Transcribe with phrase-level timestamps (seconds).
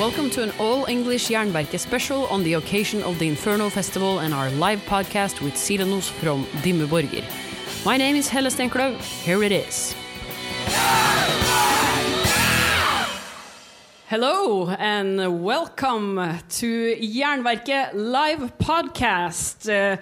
[0.00, 4.32] welcome to an all English Jernverke special on the occasion of the Inferno Festival and
[4.32, 7.22] our live podcast with Silenoz from Dimmu Borgir.
[7.84, 8.98] My name is Helle Stenkløv.
[9.26, 9.94] Here it is.
[14.08, 16.16] Hello and welcome
[16.48, 19.68] to Jernverke live podcast.
[19.68, 19.98] Uh,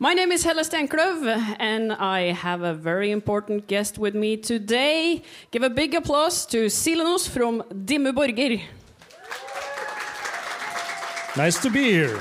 [0.00, 5.22] my name is Helle Stenkløv, and I have a very important guest with me today.
[5.52, 8.62] Give a big applause to Silenoz from Dimmu Borgir.
[11.34, 12.20] Nice to be here.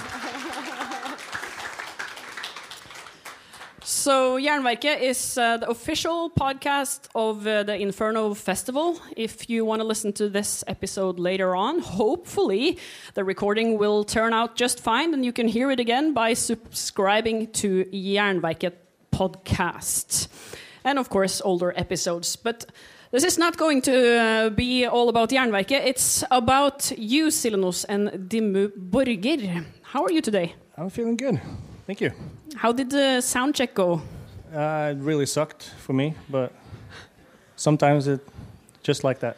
[3.83, 9.01] So, Jernverke is uh, the official podcast of uh, the Inferno Festival.
[9.17, 12.79] If you want to listen to this episode later on, hopefully
[13.13, 17.51] the recording will turn out just fine and you can hear it again by subscribing
[17.51, 18.71] to Jernverke
[19.11, 20.29] podcast.
[20.85, 22.37] And of course, older episodes.
[22.37, 22.71] But
[23.11, 28.09] this is not going to uh, be all about Jernverke, it's about you, Silenoz, and
[28.29, 29.65] Dimmu Borgir.
[29.81, 30.55] How are you today?
[30.77, 31.39] I'm feeling good.
[31.85, 32.11] Thank you.
[32.55, 34.01] How did the sound check go?
[34.53, 36.53] Uh, it really sucked for me, but
[37.55, 38.21] sometimes it
[38.81, 39.37] just like that.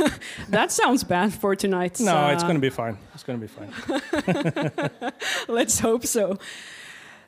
[0.50, 2.00] that sounds bad for tonight.
[2.00, 2.98] No, uh, it's going to be fine.
[3.14, 4.90] It's going to be fine.
[5.48, 6.38] let's hope so.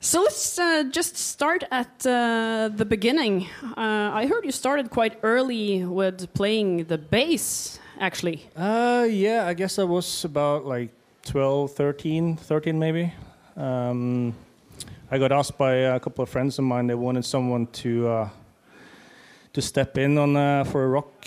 [0.00, 3.47] So let's uh, just start at uh, the beginning.
[3.77, 8.47] Uh, I heard you started quite early with playing the bass, actually.
[8.55, 10.91] Uh, yeah, I guess I was about like
[11.24, 13.12] 12, 13, 13 maybe.
[13.56, 14.34] Um,
[15.11, 16.86] I got asked by a couple of friends of mine.
[16.86, 18.28] They wanted someone to uh,
[19.55, 21.27] to step in on uh, for a rock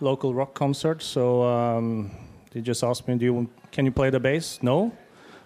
[0.00, 1.02] local rock concert.
[1.02, 2.10] So um,
[2.50, 4.92] they just asked me, "Do you can you play the bass?" No.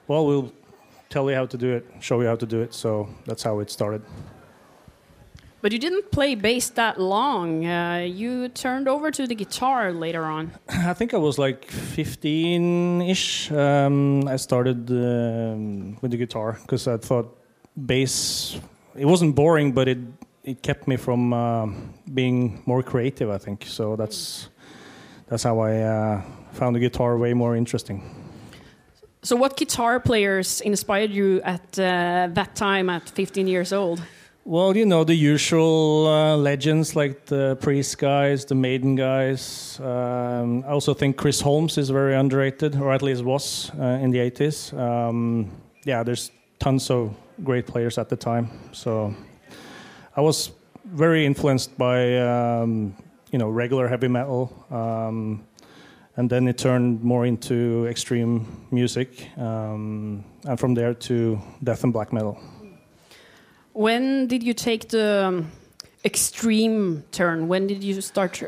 [0.08, 0.52] Well, we'll
[1.14, 2.74] tell you how to do it, show you how to do it.
[2.74, 4.02] So that's how it started.
[5.62, 7.64] But you didn't play bass that long.
[7.64, 10.52] Uh, you turned over to the guitar later on.
[10.92, 13.50] I think I was like 15 ish.
[13.50, 17.28] Um, I started um, with the guitar because I thought
[17.74, 18.60] bass
[18.94, 19.98] it wasn't boring but it
[20.44, 21.66] it kept me from uh,
[22.12, 24.48] being more creative i think so that's
[25.26, 28.00] that's how i uh, found the guitar way more interesting
[29.24, 34.00] so what guitar players inspired you at uh, that time at 15 years old?
[34.44, 40.62] Well you know the usual uh, legends like the priest guys the maiden guys um,
[40.68, 44.18] i also think chris holmes is very underrated or at least was uh, in the
[44.18, 45.50] 80s um,
[45.86, 48.48] yeah there's tons of great players at the time.
[48.72, 49.14] So
[50.16, 50.52] I was
[50.84, 52.94] very influenced by um,
[53.30, 55.44] you know regular heavy metal, um,
[56.16, 61.92] and then it turned more into extreme music, um, and from there to death and
[61.92, 62.38] black metal.
[63.72, 65.50] When did you take the um,
[66.04, 67.48] extreme turn?
[67.48, 68.42] When did you start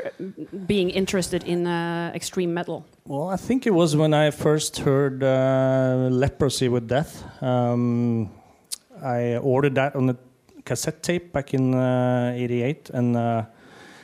[0.65, 2.85] being interested in uh, extreme metal?
[3.05, 7.23] Well, I think it was when I first heard uh, Leprosy with Death.
[7.41, 8.29] Um,
[9.03, 10.17] I ordered that on a
[10.65, 13.45] cassette tape back in '88, uh, and uh,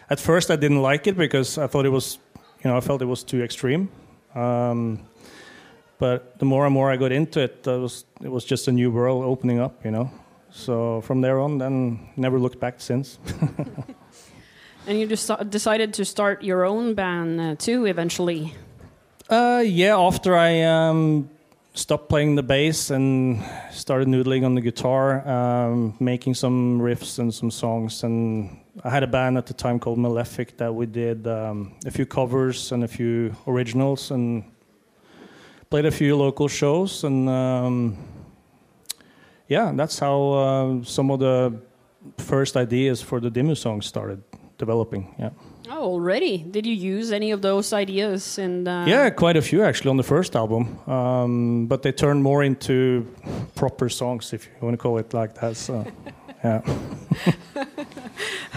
[0.10, 2.18] at first I didn't like it because I thought it was,
[2.64, 3.90] you know, I felt it was too extreme.
[4.36, 5.00] Um,
[6.00, 8.72] but the more and more I got into it, it was it was just a
[8.72, 10.12] new world opening up, you know.
[10.52, 13.18] So from there on, then never looked back since.
[14.88, 18.54] and you just decided to start your own band uh, too, eventually.
[19.30, 21.30] Uh, yeah, after I um,
[21.74, 27.34] stopped playing the bass and started noodling on the guitar, um, making some riffs and
[27.34, 28.04] some songs.
[28.04, 31.92] And I had a band at the time called Malefic that we did um, a
[31.92, 34.44] few covers and a few originals and
[35.70, 37.04] played a few local shows.
[37.04, 37.98] And um,
[39.48, 41.54] yeah, that's how uh, some of the
[42.18, 44.24] first ideas for the Dimmu songs started
[44.58, 45.14] developing.
[45.20, 45.30] Yeah.
[45.70, 46.38] Oh, already?
[46.40, 48.38] Did you use any of those ideas?
[48.40, 48.86] And uh...
[48.88, 53.06] yeah, quite a few actually on the first album, um, but they turned more into
[53.56, 55.56] proper songs, if you want to call it like that.
[55.58, 55.86] So,
[56.44, 56.62] yeah.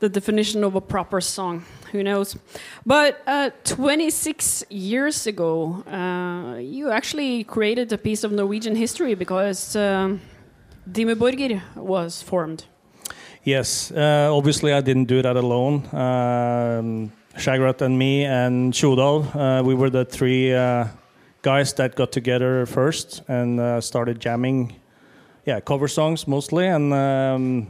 [0.00, 2.36] the definition of a proper song, who knows?
[2.84, 9.76] But uh, 26 years ago, uh, you actually created a piece of Norwegian history because
[9.76, 10.16] uh,
[10.90, 12.64] Dimmu was formed.
[13.44, 15.84] Yes, uh, obviously I didn't do that alone.
[15.92, 20.86] Um, Shagrat and me and Tjodalv, uh, we were the three uh,
[21.42, 24.76] guys that got together first and started jamming,
[25.44, 27.66] yeah, cover songs mostly, and um,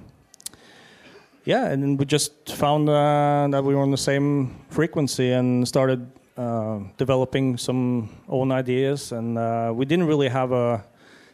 [1.44, 6.10] yeah, and we just found uh, that we were on the same frequency and started
[6.36, 9.36] uh, developing some own ideas, and
[9.76, 10.84] we didn't really have a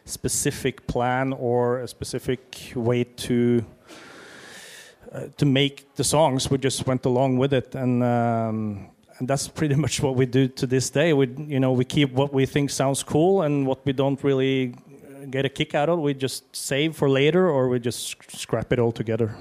[0.05, 3.63] specific plan or a specific way to
[5.11, 6.49] uh, to make the songs.
[6.49, 10.47] We just went along with it, and um, and that's pretty much what we do
[10.47, 11.13] to this day.
[11.13, 14.75] We, you know, we keep what we think sounds cool and what we don't really
[15.29, 15.99] get a kick out of.
[15.99, 19.35] We just save for later, or we just scrap it all together.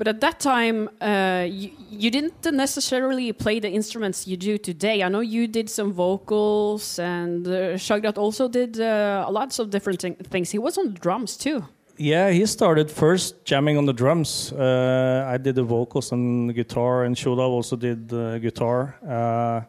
[0.00, 5.02] But at that time, uh, you, you, didn't necessarily play the instruments you do today.
[5.02, 10.00] I know you did some vocals, and uh, Shagrat also did uh, lots of different
[10.30, 10.50] things.
[10.52, 11.66] He was on drums too.
[11.98, 14.54] Yeah, he started first jamming on the drums.
[14.54, 18.96] Uh, I did the vocals and the guitar, and Tjodalv also did the guitar.
[19.06, 19.60] Uh,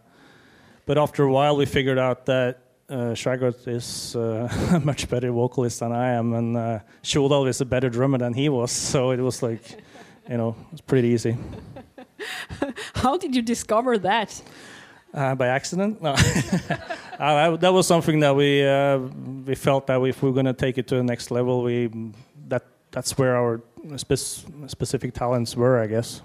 [0.85, 5.29] but after a while, we figured out that uh, Shagrat is uh, a much better
[5.33, 8.71] vocalist than I am, and uh, is a better drummer than he was.
[8.71, 9.83] So it was like
[10.29, 11.38] you know, it's pretty easy.
[12.95, 14.41] How did you discover that?
[15.13, 16.01] Uh, by accident?
[16.01, 16.12] No.
[17.19, 18.97] uh, that was something that we uh,
[19.45, 21.89] we felt that if we are going to take it to the next level, we
[22.47, 23.62] that that's where our
[23.97, 24.15] spe
[24.68, 26.21] specific talents were, I guess.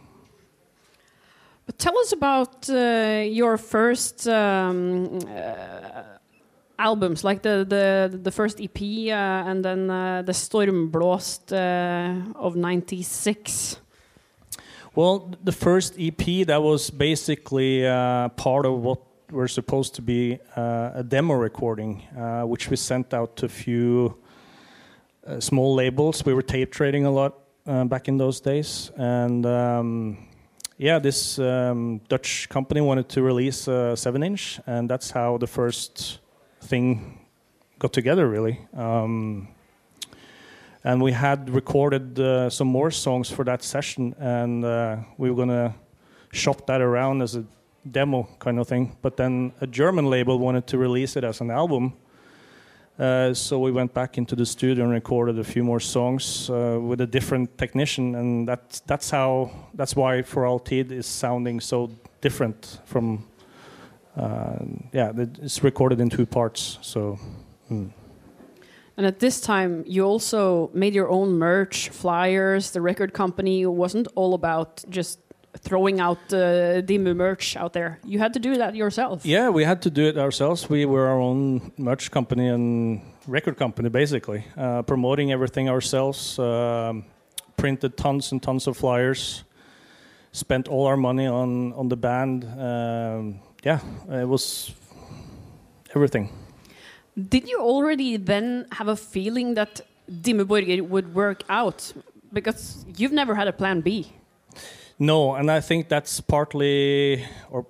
[1.67, 6.03] But tell us about uh, your first um, uh,
[6.79, 11.53] albums, like the the the first EP uh, and then the Stormblåst
[12.37, 13.81] of '96.
[14.97, 19.01] Well, the first EP that was basically uh, part of what
[19.31, 23.49] were supposed to be uh, a demo recording, uh, which we sent out to a
[23.51, 24.17] few
[25.27, 26.25] uh, small labels.
[26.25, 27.35] We were tape trading a lot
[27.67, 30.17] uh, back in those days, and um,
[30.79, 36.21] yeah, this um, Dutch company wanted to release a seven-inch, and that's how the first
[36.63, 37.21] thing
[37.79, 38.61] got together, really.
[38.75, 39.49] Um,
[40.87, 45.37] and we had recorded uh, some more songs for that session, and uh, we were
[45.37, 45.75] gonna
[46.33, 47.45] shop that around as a
[47.91, 48.97] demo kind of thing.
[49.03, 51.93] But then a German label wanted to release it as an album,
[53.01, 56.79] uh, so we went back into the studio and recorded a few more songs uh,
[56.81, 61.61] with a different technician, and that's that's how that's why For all tid is sounding
[61.61, 61.91] so
[62.21, 63.25] different from.
[64.17, 67.19] Uh, yeah, it's recorded in two parts, so.
[67.71, 67.91] Mm.
[68.97, 72.71] And at this time, you also made your own merch, flyers.
[72.71, 75.21] The record company wasn't all about just
[75.59, 77.99] throwing out the Dimmu merch out there.
[78.05, 79.25] You had to do that yourself.
[79.25, 80.69] Yeah, we had to do it ourselves.
[80.69, 86.39] We were our own merch company and record company, basically, uh, promoting everything ourselves.
[86.39, 86.95] Uh,
[87.57, 89.45] printed tons and tons of flyers.
[90.33, 92.45] Spent all our money on on the band.
[92.45, 94.73] Um, yeah, it was
[95.95, 96.29] everything.
[97.17, 99.81] Did you already then have a feeling that
[100.11, 101.93] Dimmu Borgir would work out?
[102.33, 104.13] Because you've never had a plan B.
[104.99, 107.67] No, and I think that's partly, or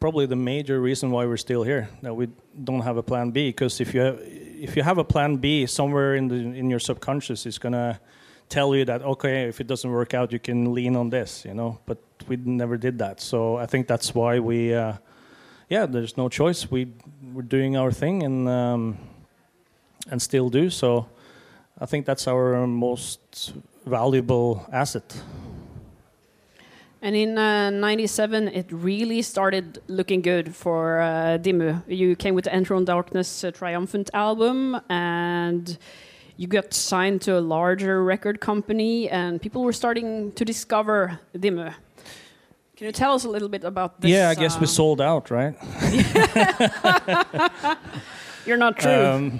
[0.00, 1.88] probably the major reason why we're still here.
[2.02, 2.28] That we
[2.62, 3.48] don't have a plan B.
[3.48, 6.78] Because if you have, if you have a plan B somewhere in the in your
[6.78, 8.00] subconscious, it's gonna
[8.48, 11.54] tell you that okay, if it doesn't work out, you can lean on this, you
[11.54, 11.78] know.
[11.86, 11.98] But
[12.28, 13.20] we never did that.
[13.20, 14.74] So I think that's why we.
[14.74, 14.94] Uh,
[15.70, 16.70] yeah, there's no choice.
[16.70, 16.88] We
[17.32, 18.98] we're doing our thing and um,
[20.10, 20.68] and still do.
[20.68, 21.06] So
[21.78, 23.54] I think that's our most
[23.86, 25.22] valuable asset.
[27.02, 31.82] And in uh, 97, it really started looking good for uh, Dimmu.
[31.88, 35.78] You came with the Enthrone Darkness uh, Triumphant album, and
[36.36, 41.72] you got signed to a larger record company, and people were starting to discover Dimmu.
[42.80, 44.10] Can you tell us a little bit about this?
[44.10, 45.54] Yeah, I guess we um, sold out, right?
[48.46, 49.04] You're not true.
[49.04, 49.38] Um,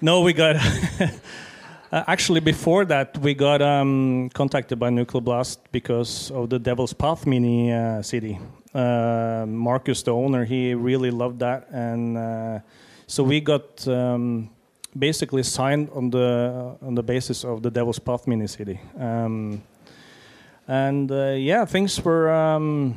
[0.00, 0.56] no, we got.
[1.92, 6.92] Uh, actually, before that, we got um, contacted by Nuclear Blast because of the Devil's
[6.92, 8.38] Path mini uh, CD.
[8.72, 12.60] Uh, Marcus, the owner, he really loved that, and uh,
[13.08, 14.50] so we got um,
[14.96, 18.78] basically signed on the on the basis of the Devil's Path mini CD.
[18.96, 19.60] Um,
[20.70, 22.94] and uh, yeah, things were um,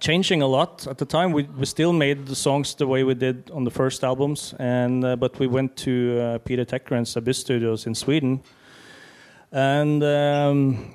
[0.00, 1.32] changing a lot at the time.
[1.32, 5.04] We, we still made the songs the way we did on the first albums, and
[5.04, 8.40] uh, but we went to uh, Peter Tägtgren's Abyss Studios in Sweden,
[9.52, 10.94] and um,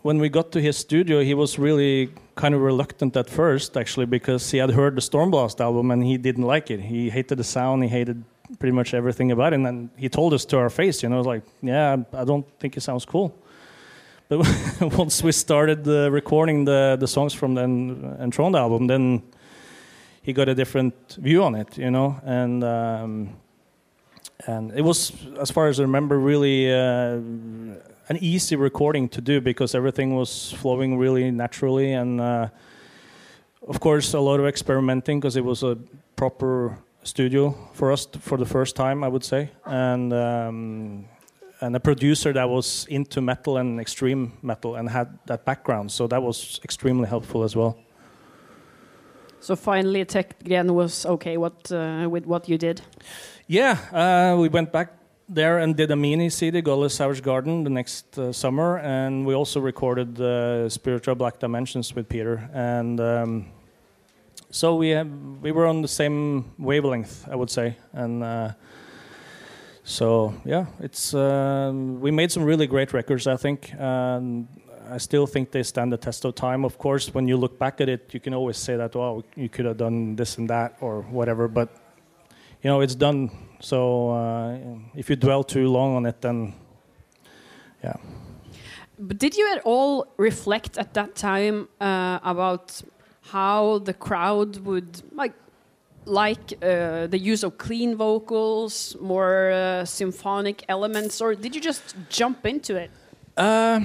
[0.00, 4.06] when we got to his studio, he was really kind of reluctant at first, actually,
[4.06, 6.80] because he had heard the Stormblåst album and he didn't like it.
[6.80, 7.82] He hated the sound.
[7.82, 8.24] He hated
[8.58, 11.42] pretty much everything about it, and he told us to our face, you know, like,
[11.60, 13.34] yeah, I don't think it sounds cool.
[14.28, 14.38] But
[14.98, 17.62] once we started uh, recording the the songs from the
[18.20, 19.22] Enthroned album, then
[20.22, 23.36] he got a different view on it, you know, and um,
[24.46, 27.20] and it was, as far as I remember, really uh,
[28.08, 32.48] an easy recording to do because everything was flowing really naturally, and uh,
[33.68, 35.76] of course a lot of experimenting because it was a
[36.16, 40.12] proper studio for us for the first time, I would say, and.
[40.12, 41.08] Um,
[41.66, 45.90] and a producer that was into metal and extreme metal and had that background.
[45.90, 47.76] So that was extremely helpful as well.
[49.40, 52.80] So finally, Tägtgren was okay what, uh, with what you did.
[53.46, 54.92] Yeah, uh, we went back
[55.28, 59.34] there and did a mini CD, Godless Savage Garden, the next uh, summer, and we
[59.34, 62.48] also recorded uh, Spiritual Black Dimensions with Peter.
[62.52, 63.46] And um,
[64.50, 65.10] so we have,
[65.42, 68.54] we were on the same wavelength, I would say, and.
[69.86, 73.28] So yeah, it's um, we made some really great records.
[73.28, 73.72] I think.
[73.78, 74.48] And
[74.90, 76.64] I still think they stand the test of time.
[76.64, 79.48] Of course, when you look back at it, you can always say that, "Oh, you
[79.48, 81.68] could have done this and that or whatever." But
[82.62, 83.30] you know, it's done.
[83.60, 84.58] So uh,
[84.96, 86.52] if you dwell too long on it, then
[87.82, 87.96] yeah.
[88.98, 92.82] But did you at all reflect at that time uh, about
[93.30, 95.34] how the crowd would like
[96.06, 101.96] like uh, the use of clean vocals, more uh, symphonic elements, or did you just
[102.08, 102.90] jump into it?
[103.36, 103.80] Uh,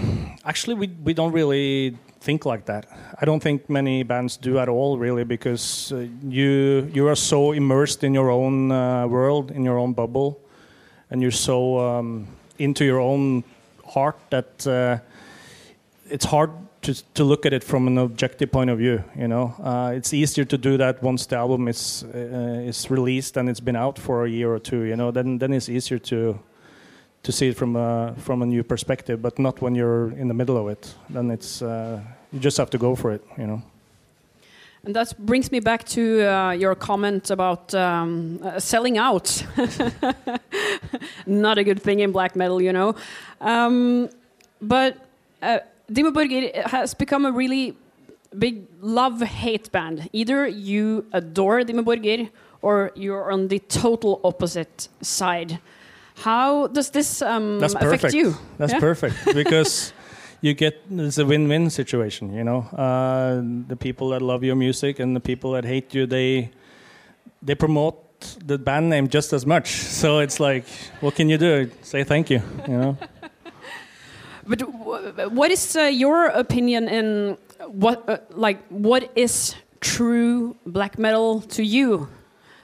[0.45, 2.85] actually, we we don't really think like that.
[3.21, 7.51] I don't think many bands do at all, really, because uh, you you are so
[7.51, 10.39] immersed in your own uh, world, in your own bubble,
[11.09, 13.43] and you're so um, into your own
[13.93, 14.97] heart that uh,
[16.09, 16.51] it's hard
[16.81, 19.03] to, to look at it from an objective point of view.
[19.15, 23.37] You know, uh, it's easier to do that once the album is uh, is released
[23.37, 24.81] and it's been out for a year or two.
[24.81, 26.39] You know, then then it's easier to
[27.23, 29.21] to see it from a from a new perspective.
[29.21, 30.95] But not when you're in the middle of it.
[31.09, 31.99] Then it's uh,
[32.31, 33.23] you just have to go for it.
[33.37, 33.61] You know.
[34.83, 39.45] And that brings me back to uh, your comment about um, uh, selling out.
[41.27, 42.95] Not a good thing in black metal, you know.
[43.41, 44.09] Um,
[44.59, 44.97] but
[45.43, 45.59] uh,
[45.91, 47.75] Dimmu Borgir has become a really
[48.37, 50.09] big love-hate band.
[50.13, 52.29] Either you adore Dimmu Borgir
[52.61, 55.59] or you're on the total opposite side.
[56.15, 58.13] How does this um, That's affect perfect.
[58.13, 58.35] you?
[58.57, 58.79] That's Yeah?
[58.79, 59.91] perfect because
[60.41, 62.33] you get it's a win-win situation.
[62.33, 66.05] You know, uh, the people that love your music and the people that hate you,
[66.05, 66.51] they
[67.41, 67.97] they promote
[68.47, 69.67] the band name just as much.
[70.01, 70.65] So it's like,
[71.01, 71.69] what can you do?
[71.81, 72.41] Say thank you.
[72.67, 72.97] You know.
[74.51, 81.39] But what is uh, your opinion in what, uh, like, what is true black metal
[81.55, 82.09] to you?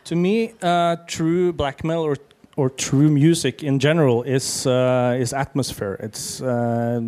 [0.03, 2.17] To me, uh, true black metal or
[2.57, 5.95] or true music in general is uh, is atmosphere.
[6.03, 6.99] It's uh,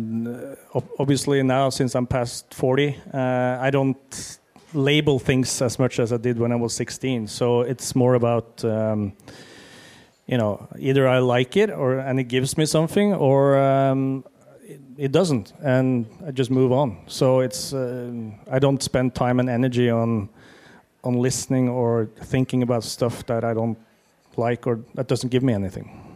[0.98, 4.38] obviously now since I'm past forty, uh, I don't
[4.72, 7.26] label things as much as I did when I was sixteen.
[7.26, 9.12] So it's more about um,
[10.26, 13.58] you know either I like it or and it gives me something or.
[13.58, 14.24] Um,
[15.04, 16.96] it- doesn't, and I just move on.
[17.06, 18.10] So it's uh,
[18.50, 20.28] I don't spend time and energy on
[21.02, 23.78] on listening or thinking about stuff that I don't
[24.36, 26.10] like or that doesn't give me anything.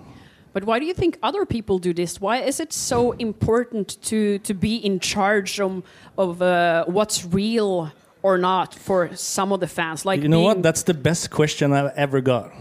[0.55, 2.21] But why do you think other people do this?
[2.21, 5.83] Why is it so important to, to be in charge of,
[6.17, 7.91] of uh, what's real
[8.23, 10.05] or not for some of the fans?
[10.07, 10.62] Like you know what?
[10.62, 12.53] That's the best question I've ever got.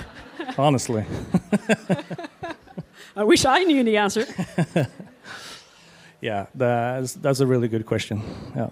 [0.58, 1.04] Honestly.
[3.16, 4.24] I wish I knew the answer.
[6.24, 8.22] Yeah, that's that's a really good question.
[8.56, 8.70] Yeah.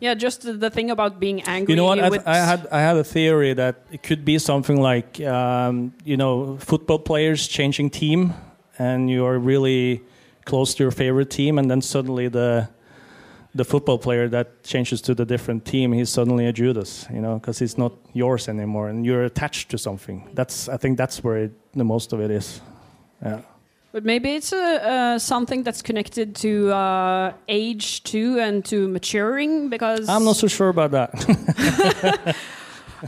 [0.00, 1.74] yeah, just the, thing about being angry.
[1.74, 2.00] You know what?
[2.00, 6.16] I, I had I had a theory that it could be something like um, you
[6.16, 8.34] know football players changing team,
[8.80, 10.02] and you are really
[10.44, 12.68] close to your favorite team, and then suddenly the
[13.54, 17.34] the football player that changes to the different team, he's suddenly a Judas, you know,
[17.38, 20.28] because he's not yours anymore, and you're attached to something.
[20.34, 22.60] That's I think that's where it, the most of it is.
[23.22, 23.42] Yeah.
[23.92, 29.68] But maybe it's uh, uh, something that's connected to uh, age too and to maturing
[29.68, 31.12] because I'm not so sure about that.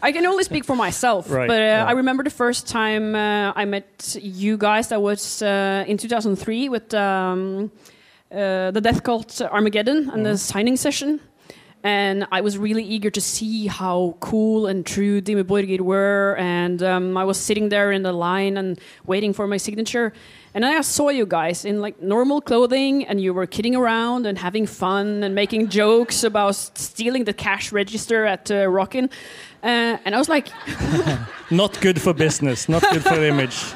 [0.02, 1.30] I can only speak for myself.
[1.30, 1.86] Right, But uh, yeah.
[1.86, 4.88] I remember the first time uh, I met you guys.
[4.88, 7.70] That was uh, in 2003 with um,
[8.30, 11.20] uh, the death cult Armageddon and the signing session.
[11.82, 16.34] And I was really eager to see how cool and true Dimmu Borgir were.
[16.38, 20.14] And um, I was sitting there in the line and waiting for my signature.
[20.54, 24.38] And I saw you guys in like normal clothing, and you were kidding around and
[24.38, 29.10] having fun and making jokes about stealing the cash register at uh, Rockin'.
[29.62, 30.48] Uh, and I was like,
[31.50, 32.68] not good for business.
[32.68, 33.74] Not good for the image.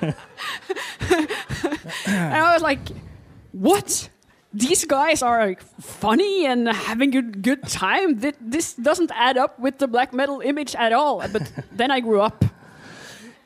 [2.06, 2.80] and I was like,
[3.52, 4.08] what?
[4.52, 8.18] These guys are like, funny and having a good time.
[8.20, 11.22] Th- This doesn't add up with the black metal image at all.
[11.32, 12.44] But then I grew up.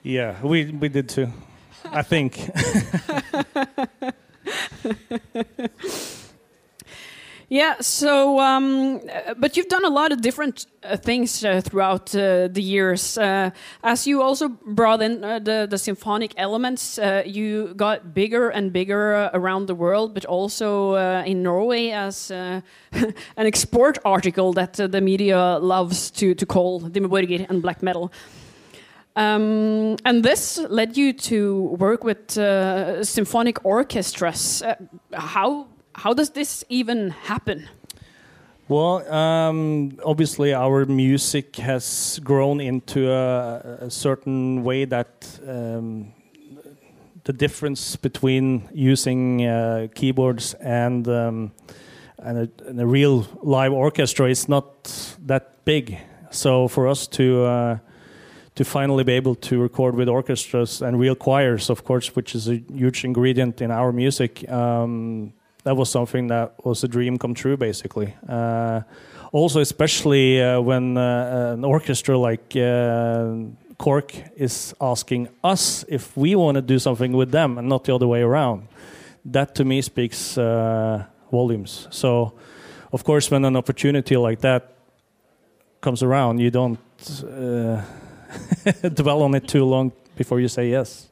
[0.03, 1.29] Yeah, we we did too.
[1.91, 2.51] I think.
[7.53, 12.15] Yeah, so, um, uh, but you've done a lot of different uh, things uh, throughout
[12.15, 13.19] uh, the years.
[13.19, 13.51] Uh,
[13.85, 19.29] as you also brought in uh, the, the symphonic elements, you got bigger and bigger
[19.35, 22.63] around the world, but also in Norway as an
[23.37, 28.11] export article that the media loves to, to call Dimmu Borgir and black metal.
[29.15, 32.33] Um, and this led you to work with
[33.07, 34.63] symphonic orchestras.
[35.13, 37.69] how how does this even happen?
[38.69, 46.15] Well, um, obviously, our music has grown into a, a certain way that um,
[47.25, 51.53] the difference between using uh, keyboards and, um,
[52.19, 55.99] and, a, and, a, real live orchestra is not that big.
[56.31, 57.79] So, for us to uh,
[58.55, 62.49] to finally be able to record with orchestras and real choirs, of course, which is
[62.49, 65.33] a huge ingredient in our music um,
[65.65, 68.15] that was something that was a dream come true, basically.
[68.29, 68.81] Uh,
[69.31, 73.35] also, especially uh, when uh, an orchestra like uh,
[73.79, 77.95] KORK is asking us if we want to do something with them and not the
[77.95, 78.69] other way around.
[79.25, 81.87] That to me speaks uh, volumes.
[81.91, 82.35] So,
[82.93, 84.75] of course, when an opportunity like that
[85.81, 86.79] comes around, you don't
[87.25, 87.83] uh,
[88.95, 91.09] dwell on it too long before you say yes.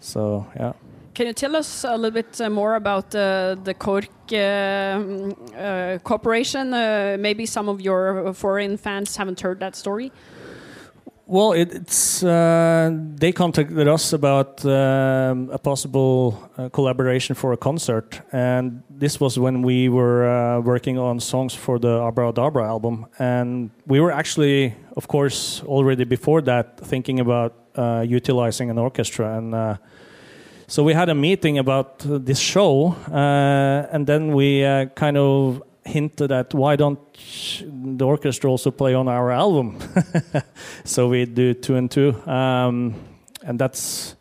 [0.00, 0.72] So, yeah.
[1.16, 5.98] Can you tell us a little bit uh, more about uh, the KORK uh, uh
[6.04, 6.74] Corporation?
[6.74, 10.12] Uh, maybe some of your foreign fans haven't heard that story.
[11.24, 16.34] Well, it, it's uh, they contacted us about um, a possible
[16.72, 21.98] collaboration for a concert, and this was when we were working on songs for the
[22.08, 27.54] Abrahadabra album, and we were actually, of course, already before that thinking about
[28.04, 29.78] utilizing an orchestra and
[30.68, 35.16] so we had a meeting about uh, this show, uh, and then we uh, kind
[35.16, 36.98] of hinted at why don't
[37.62, 39.78] the orchestra also play on our album?
[40.84, 42.96] so we do two and two, um,
[43.44, 44.16] and that's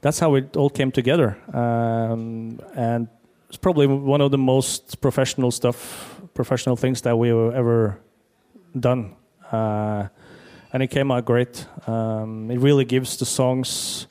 [0.00, 1.38] that's how it all came together.
[1.54, 3.06] Um, and
[3.48, 8.00] it's probably one of the most professional stuff, professional things that we've ever
[8.78, 9.14] done.
[9.50, 10.08] Uh,
[10.72, 11.66] and it came out great.
[11.86, 14.06] Um, it really gives the songs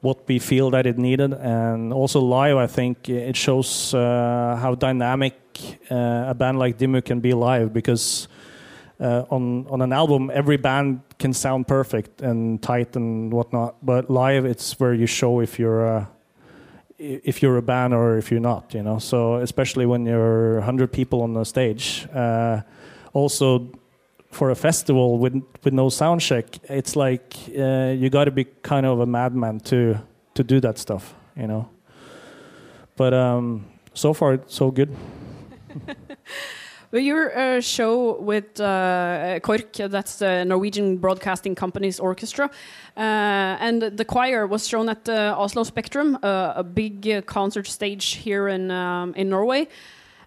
[0.00, 2.56] what we feel that it needed, and also live.
[2.56, 5.34] I think it shows uh, how dynamic
[5.90, 8.28] uh, a band like Dimmu can be live because
[9.00, 14.08] uh, on on an album every band can sound perfect and tight and whatnot, but
[14.08, 16.08] live it's where you show if you're a,
[16.98, 18.74] if you're a band or if you're not.
[18.74, 22.06] You know, so especially when you're hundred people on the stage.
[22.14, 22.60] Uh,
[23.14, 23.70] also
[24.30, 28.44] for a festival with with no sound check, it's like uh, you got to be
[28.62, 29.98] kind of a madman to
[30.34, 31.68] to do that stuff, you know.
[32.96, 34.94] But um, so far, so good.
[36.90, 42.50] well, your uh, show with uh, KORK, that's the Norwegian Broadcasting Company's orchestra,
[42.96, 43.00] uh,
[43.60, 48.14] and the choir was shown at the Oslo Spectrum, uh, a big uh, concert stage
[48.24, 49.68] here in um, in Norway,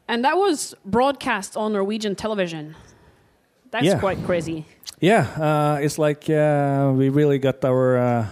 [0.07, 2.75] and that was broadcast on Norwegian television.
[3.71, 3.99] That's yeah.
[3.99, 4.65] quite crazy.
[4.99, 8.27] Yeah, uh, it's like uh, we really got our uh,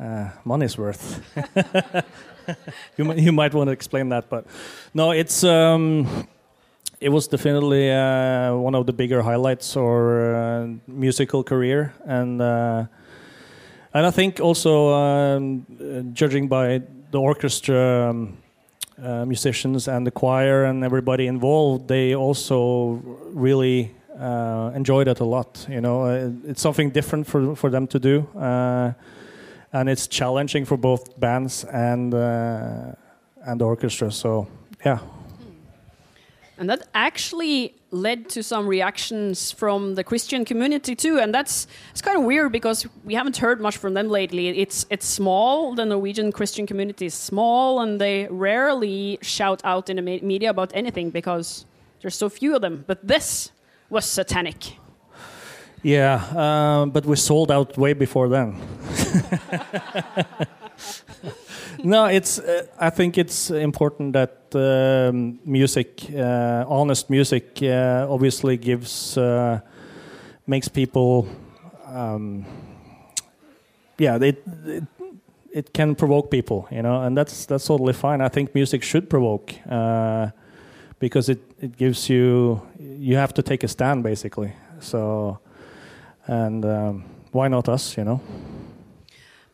[0.00, 1.20] uh money's worth.
[2.96, 4.46] you, you might want to explain that, but
[4.94, 6.26] no, it's um,
[7.00, 14.06] it was definitely uh, one of the bigger highlights or uh, musical career, and and
[14.06, 15.66] I think also um,
[16.14, 18.10] judging by the orchestra.
[18.10, 18.38] Um,
[19.02, 23.00] uh, musicians and the choir and everybody involved, they also
[23.32, 25.66] really uh, enjoyed it a lot.
[25.68, 28.92] You know, uh, it's something different for for them to do, uh,
[29.72, 32.92] and it's challenging for both bands and uh,
[33.46, 34.10] and orchestra.
[34.10, 34.46] So
[34.84, 34.98] yeah.
[36.56, 42.00] And that actually led to some reactions from the Christian community too, and that's it's
[42.00, 44.48] kind of weird because we haven't heard much from them lately.
[44.48, 45.74] It's it's small.
[45.74, 50.70] The Norwegian Christian community is small, and they rarely shout out in the media about
[50.74, 51.66] anything because
[52.02, 52.84] there's so few of them.
[52.86, 53.50] But this
[53.90, 54.76] was satanic.
[55.82, 58.56] Yeah, uh, but we sold out way before then.
[61.84, 62.38] no, it's.
[62.38, 69.60] Uh, I think it's important that um, music, uh, honest music, uh, obviously gives uh,
[70.46, 71.28] makes people.
[71.86, 72.46] Um,
[73.98, 74.84] yeah, it, it,
[75.52, 78.22] it can provoke people, you know, and that's that's totally fine.
[78.22, 80.30] I think music should provoke uh,
[80.98, 84.52] because it, it gives you you have to take a stand basically.
[84.80, 85.38] So,
[86.26, 87.96] and um, why not us?
[87.96, 88.20] You know.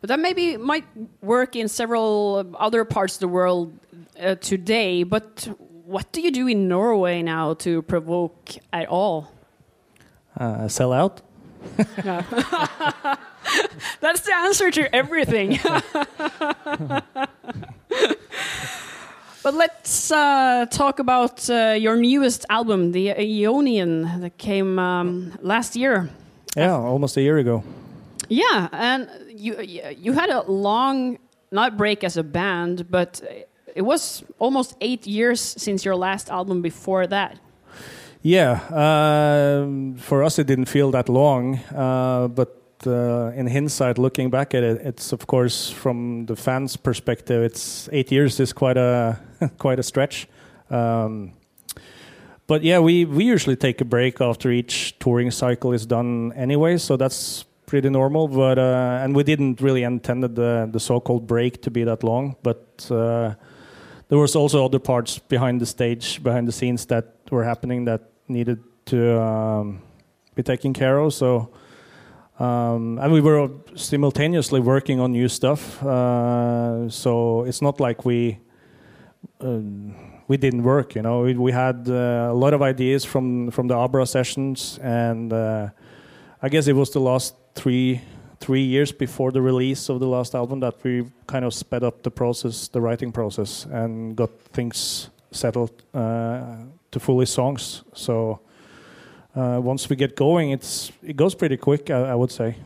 [0.00, 0.84] But that maybe might
[1.20, 3.78] work in several other parts of the world
[4.18, 5.02] uh, today.
[5.02, 5.48] But
[5.84, 9.30] what do you do in Norway now to provoke at all?
[10.38, 11.20] Uh, sell out.
[14.00, 15.58] That's the answer to everything.
[19.42, 25.76] but let's uh, talk about uh, your newest album, The Eonian, that came um, last
[25.76, 26.10] year.
[26.56, 27.62] Yeah, almost a year ago.
[28.28, 31.18] Yeah, and you you had a long
[31.50, 33.20] not break as a band, but
[33.74, 36.62] it was almost eight years since your last album.
[36.62, 37.38] Before that.
[38.22, 44.30] Yeah, um, for us it didn't feel that long, uh, but uh, in hindsight, looking
[44.30, 48.76] back at it, it's of course from the fans' perspective, it's eight years is quite
[48.76, 49.18] a
[49.58, 50.28] quite a stretch.
[50.70, 51.32] Um,
[52.46, 56.78] but yeah, we we usually take a break after each touring cycle is done anyway,
[56.78, 58.28] so that's pretty normal.
[58.28, 62.36] But uh, and we didn't really intended the the so-called break to be that long,
[62.42, 62.90] but.
[62.90, 63.34] Uh,
[64.10, 68.10] there was also other parts behind the stage, behind the scenes that were happening that
[68.26, 69.80] needed to um,
[70.34, 71.14] be taken care of.
[71.14, 71.50] So,
[72.40, 75.82] um, and we were simultaneously working on new stuff.
[75.84, 78.38] Uh, so it's not like we
[79.40, 79.60] uh,
[80.26, 80.94] we didn't work.
[80.94, 84.78] You know, we, we had uh, a lot of ideas from from the Abra sessions,
[84.82, 85.68] and uh,
[86.42, 88.00] I guess it was the last three
[88.40, 92.02] three years before the release of the last album that we kind of sped up
[92.02, 96.56] the process, the writing process, and got things settled uh,
[96.90, 97.82] to fully songs.
[97.92, 98.40] So
[99.34, 102.56] uh, once we get going, it's it goes pretty quick, I, I would say.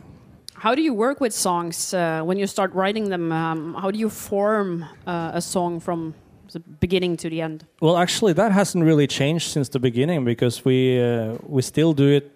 [0.55, 3.33] How do you work with songs uh, when you start writing them?
[3.33, 6.15] Um, how do you form uh, a song from
[6.53, 7.67] the beginning to the end?
[7.81, 12.09] Well, actually, that hasn't really changed since the beginning because we uh, we still do
[12.09, 12.31] it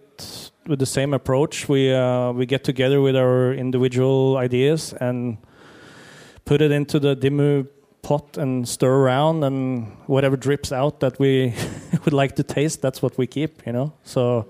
[0.66, 1.68] with the same approach.
[1.68, 5.38] We uh, we get together with our individual ideas and
[6.44, 7.66] put it into the Dimmu
[8.02, 11.54] pot and stir around, and whatever drips out that we
[12.04, 13.66] would like to taste, that's what we keep.
[13.66, 14.46] You know, so.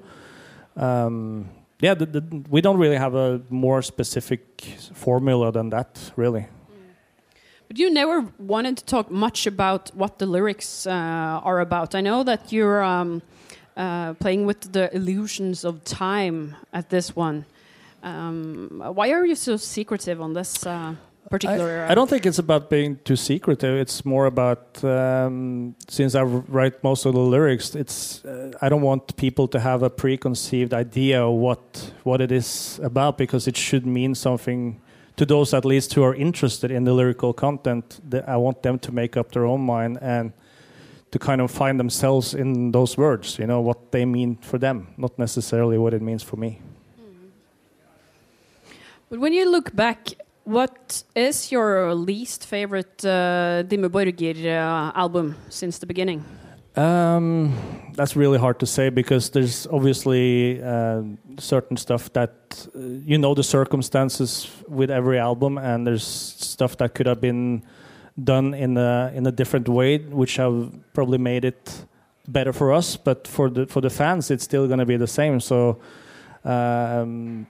[0.77, 4.62] Um, yeah, the, the, we don't really have a more specific
[4.94, 6.46] formula than that, really.
[7.68, 11.94] But you never wanted to talk much about what the lyrics uh, are about.
[11.94, 13.22] I know that you're um,
[13.77, 17.44] uh, playing with the illusions of time at this one.
[18.03, 20.94] Um, why are you so secretive on this uh,
[21.31, 21.87] particular?
[21.88, 23.77] I, I, don't think it's about being too secretive.
[23.79, 27.75] It's more about um, since I write most of the lyrics.
[27.75, 32.33] It's uh, I don't want people to have a preconceived idea of what what it
[32.33, 34.81] is about because it should mean something
[35.17, 38.01] to those at least who are interested in the lyrical content.
[38.27, 40.33] I want them to make up their own mind and
[41.11, 44.88] to kind of find themselves in those words, you know, what they mean for them,
[44.97, 46.61] not necessarily what it means for me.
[47.01, 47.31] Mm.
[49.09, 50.14] But when you look back,
[50.49, 56.25] what is your least favorite uh, Dimmu Borgir uh, album since the beginning?
[56.75, 57.53] Um,
[57.95, 61.03] that's really hard to say because there's obviously uh,
[61.39, 66.95] certain stuff that uh, you know the circumstances with every album, and there's stuff that
[66.95, 67.63] could have been
[68.17, 71.87] done in a in a different way, which have probably made it
[72.27, 72.97] better for us.
[72.97, 75.41] But for the for the fans, it's still going to be the same.
[75.41, 75.79] So.
[76.45, 77.47] Um,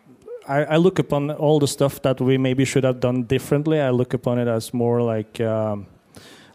[0.49, 3.81] I, I, look upon all the stuff that we maybe should have done differently.
[3.81, 5.87] I look upon it as more like um,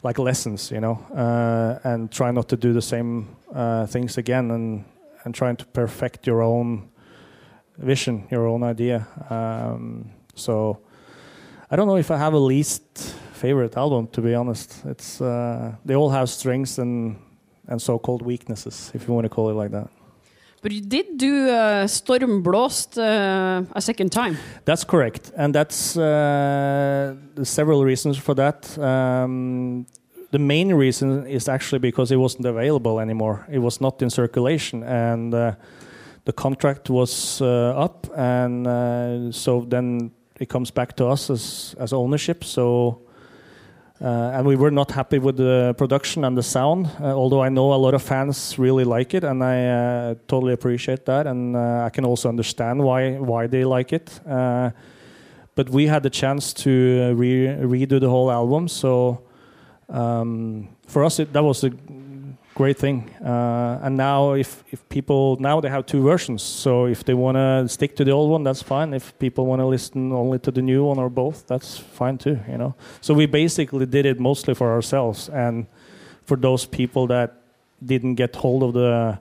[0.02, 4.52] like lessons, you know, uh, and try not to do the same uh, things again,
[4.52, 4.86] and
[5.24, 6.90] and trying to perfect your own
[7.78, 9.08] vision, your own idea.
[9.30, 10.80] Um, so
[11.70, 14.84] I don't know if I have a least favorite album, to be honest.
[14.86, 17.20] It's uh, they all have strengths and
[17.68, 19.90] and so-called weaknesses, if you want to call it like that.
[20.64, 24.38] But you did do uh, Stormblåst uh, a second time.
[24.64, 28.78] That's correct, and that's uh, several reasons for that.
[28.80, 29.86] Um,
[30.32, 33.46] the main reason is actually because it wasn't available anymore.
[33.52, 35.56] It was not in circulation, and uh,
[36.24, 41.76] the contract was uh, up, and uh, so then it comes back to us as
[41.78, 42.46] as ownership.
[42.46, 43.02] So
[44.04, 47.50] uh, and we were not happy with the production and the sound, uh, although I
[47.50, 51.56] know a lot of fans really like it, and I uh, totally appreciate that, and
[51.56, 54.20] I can also understand why why they like it.
[55.56, 59.22] but we had the chance to re redo the whole album, so
[59.90, 61.72] um, for us it, that was a
[62.56, 63.10] great thing.
[63.24, 67.36] Uh, and now, if, if people now they have two versions, so if they want
[67.36, 68.94] to stick to the old one, that's fine.
[68.94, 72.40] If people want to listen only to the new one or both, that's fine too.
[72.48, 72.76] You know.
[73.02, 75.68] So we basically did it mostly for ourselves and
[76.26, 77.42] for those people that
[77.86, 79.20] didn't get hold of the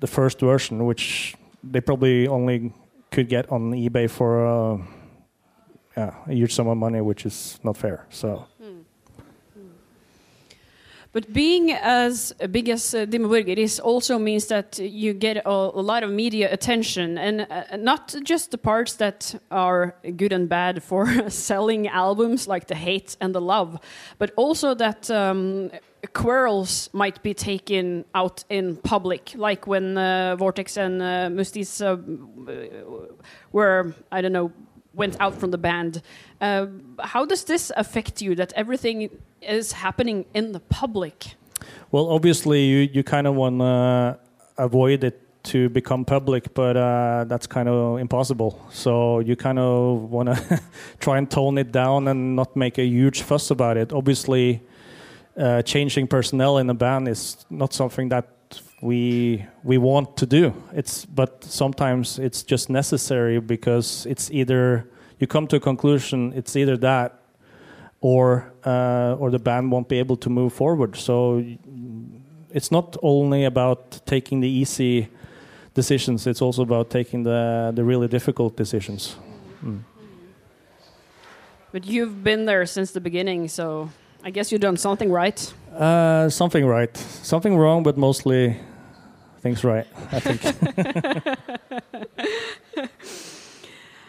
[0.00, 2.72] the first version, which they probably only
[3.10, 4.78] could get on eBay for uh,
[5.96, 8.06] yeah, a huge sum of money, which is not fair.
[8.10, 8.46] So.
[11.18, 15.82] But being as big as uh, Dimmu Borgir also means that you get a, a
[15.82, 20.80] lot of media attention, and uh, not just the parts that are good and bad
[20.90, 23.80] for selling albums, like the hate and the love,
[24.18, 25.72] but also that um,
[26.12, 31.96] quarrels might be taken out in public, like when uh, Vortex and uh, Mustis uh,
[33.50, 34.52] were, I don't know,
[34.98, 36.02] went out from the band.
[36.40, 36.66] Uh,
[37.00, 39.08] how does this affect you that everything
[39.40, 41.36] is happening in the public?
[41.90, 44.18] Well, obviously, you, you kind of want to
[44.58, 48.60] avoid it to become public, but uh, that's kind of impossible.
[48.70, 50.60] So you kind of want to
[51.00, 53.92] try and tone it down and not make a huge fuss about it.
[53.92, 54.60] Obviously,
[55.36, 58.37] uh, changing personnel in a band is not something that
[58.80, 60.54] we we want to do.
[60.72, 64.88] It's but sometimes it's just necessary because it's either
[65.18, 67.18] you come to a conclusion it's either that
[68.00, 70.96] or uh, or the band won't be able to move forward.
[70.96, 71.44] So
[72.50, 75.08] it's not only about taking the easy
[75.74, 79.16] decisions; it's also about taking the the really difficult decisions.
[79.64, 79.82] Mm.
[81.72, 83.90] But you've been there since the beginning, so
[84.24, 85.54] I guess you've done something right.
[85.72, 88.56] Uh, something right, something wrong, but mostly
[89.48, 89.86] things right.
[90.12, 90.44] I think.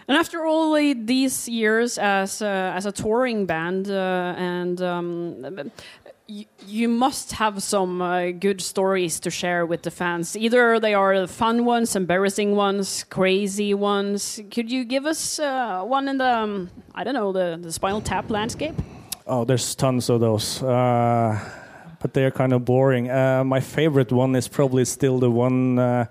[0.08, 5.72] and after all these years as a, as a touring band, uh, and um,
[6.68, 10.36] you must have some uh, good stories to share with the fans.
[10.38, 14.40] Either they are fun ones, embarrassing ones, crazy ones.
[14.52, 18.02] Could you give us uh, one in the, um, I don't know, the, the Spinal
[18.02, 18.76] Tap landscape?
[19.26, 20.62] Oh, there's tons of those.
[20.62, 21.40] Uh,
[22.00, 23.10] but they're kind of boring.
[23.10, 26.06] Uh, my favorite one is probably still the one uh,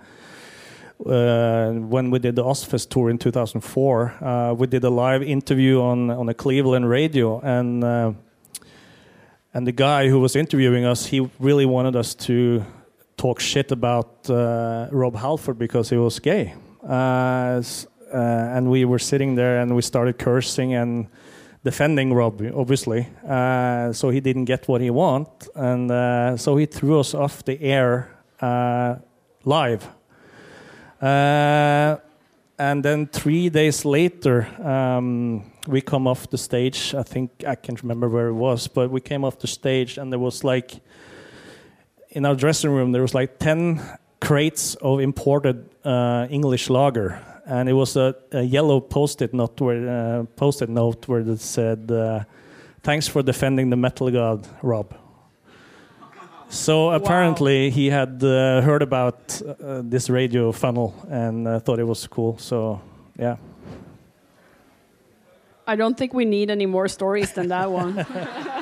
[1.04, 4.14] uh, when we did the Ozzfest tour in 2004.
[4.20, 8.12] Uh, we did a live interview on on a Cleveland radio, and uh,
[9.54, 12.64] and the guy who was interviewing us, he really wanted us to
[13.16, 16.54] talk shit about uh, Rob Halford because he was gay.
[18.10, 21.08] and we were sitting there, and we started cursing and
[21.64, 23.08] defending Rob, obviously.
[23.26, 27.44] Uh, so he didn't get what he want, and uh, so he threw us off
[27.44, 28.96] the air uh,
[29.44, 29.88] live.
[31.00, 31.96] Uh,
[32.58, 36.94] and then three days later, um, we come off the stage.
[36.94, 40.12] I think I can't remember where it was, but we came off the stage, and
[40.12, 40.80] there was like
[42.10, 43.80] in our dressing room there was like ten
[44.20, 49.88] crates of imported uh, English lager and it was a, a yellow post-it note where
[49.88, 52.24] uh, post-it note where it said, uh,
[52.82, 54.94] "Thanks for defending the metal god, Rob."
[56.50, 57.74] So apparently wow.
[57.74, 62.38] he had uh, heard about uh, this radio funnel and uh, thought it was cool.
[62.38, 62.80] So
[63.18, 63.36] yeah.
[65.66, 68.06] I don't think we need any more stories than that one.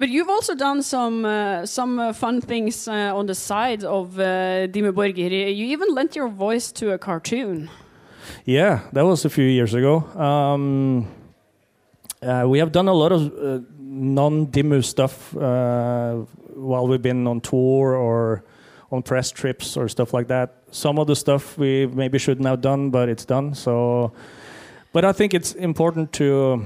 [0.00, 4.18] But you've also done some uh, some uh, fun things uh, on the side of
[4.18, 5.30] uh, Dimmu Borgir.
[5.30, 7.68] You even lent your voice to a cartoon.
[8.46, 9.98] Yeah, that was a few years ago.
[10.18, 11.06] Um,
[12.22, 16.14] uh, we have done a lot of uh, non-Dimmu stuff uh,
[16.54, 18.42] while we've been on tour or
[18.90, 20.62] on press trips or stuff like that.
[20.70, 23.54] Some of the stuff we maybe shouldn't have done, but it's done.
[23.54, 24.12] So,
[24.94, 26.64] but I think it's important to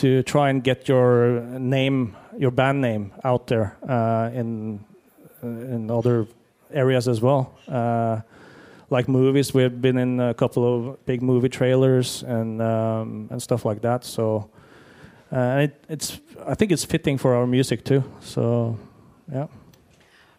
[0.00, 4.84] to try and get your name your band name out there uh, in
[5.42, 6.26] uh, in other
[6.72, 7.56] areas as well.
[7.68, 8.20] Uh,
[8.90, 13.64] like movies, we've been in a couple of big movie trailers and um, and stuff
[13.64, 14.04] like that.
[14.04, 14.48] So
[15.32, 18.04] uh, it, it's I think it's fitting for our music too.
[18.20, 18.78] So
[19.32, 19.46] yeah.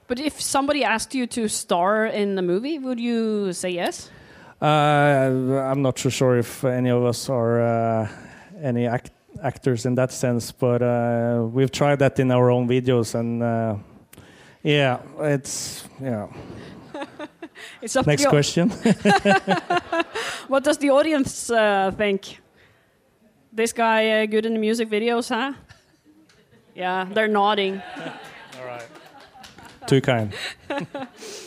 [0.08, 4.10] But if somebody asked you to star in the movie, would you say yes?
[4.62, 8.10] Uh, I'm not so sure if any of us are uh,
[8.64, 9.12] any act
[9.44, 13.76] actors in that sense, but uh, we've tried that in our own videos, and uh,
[14.64, 16.28] yeah, it's yeah.
[17.82, 18.70] it's up Next question.
[20.48, 22.40] what does the audience uh, think?
[23.52, 25.54] This guy uh, good in the music videos, huh?
[26.76, 27.82] Yeah, they're nodding.
[28.60, 28.88] All right.
[29.88, 30.34] Too kind.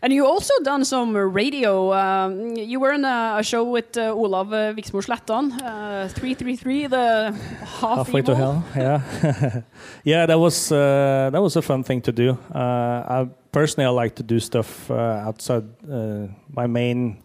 [0.00, 1.92] And you also done some radio.
[1.92, 6.86] Um, you were in a, a show with uh, Olav uh, Viksmo Slettan, uh, 333,
[6.86, 7.32] the
[7.80, 8.34] half Halfway evil.
[8.34, 9.62] to hell, yeah.
[10.04, 12.38] yeah, that was, uh, that was a fun thing to do.
[12.54, 14.94] Uh, I, personally, I like to do stuff uh,
[15.26, 17.22] outside uh, my main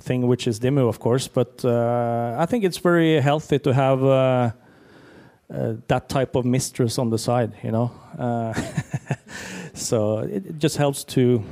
[0.00, 1.28] thing, which is Dimmu, of course.
[1.28, 4.00] But I think it's very healthy to have
[5.48, 7.92] that type of mistress on the side, you know.
[9.76, 11.42] so it, it, just helps to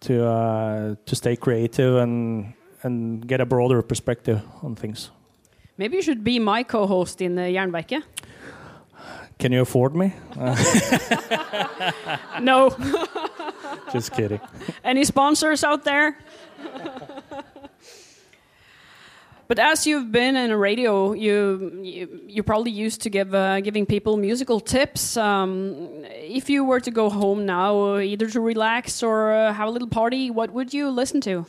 [0.00, 5.10] to uh, to stay creative and and get a broader perspective on things.
[5.78, 8.02] Maybe you should be my co-host in uh, Jernverket.
[9.38, 10.12] Can you afford me?
[12.40, 12.70] no.
[13.92, 14.40] Just kidding.
[14.84, 16.18] Any sponsors out there?
[19.52, 23.84] But as you've been in radio, you, you you're probably used to give uh, giving
[23.84, 25.14] people musical tips.
[25.18, 26.06] Um,
[26.38, 29.88] if you were to go home now, either to relax or uh, have a little
[29.88, 31.44] party, what would you listen to?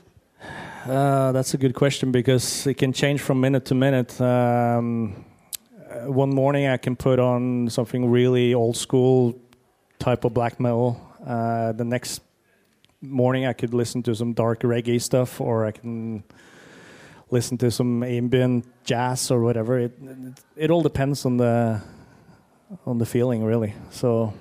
[0.85, 4.19] Uh, that's a good question because it can change from minute to minute.
[4.19, 5.23] Um,
[5.89, 9.39] uh, one morning I can put on something really old school
[9.99, 10.99] type of black metal.
[11.25, 12.21] Uh, the next
[12.99, 16.25] morning I could listen to some dark reggae stuff, or I can
[17.33, 19.79] listen to some ambient jazz or whatever.
[19.79, 21.81] It it, it all depends on the
[22.85, 23.73] on the feeling, really.
[23.91, 24.33] So.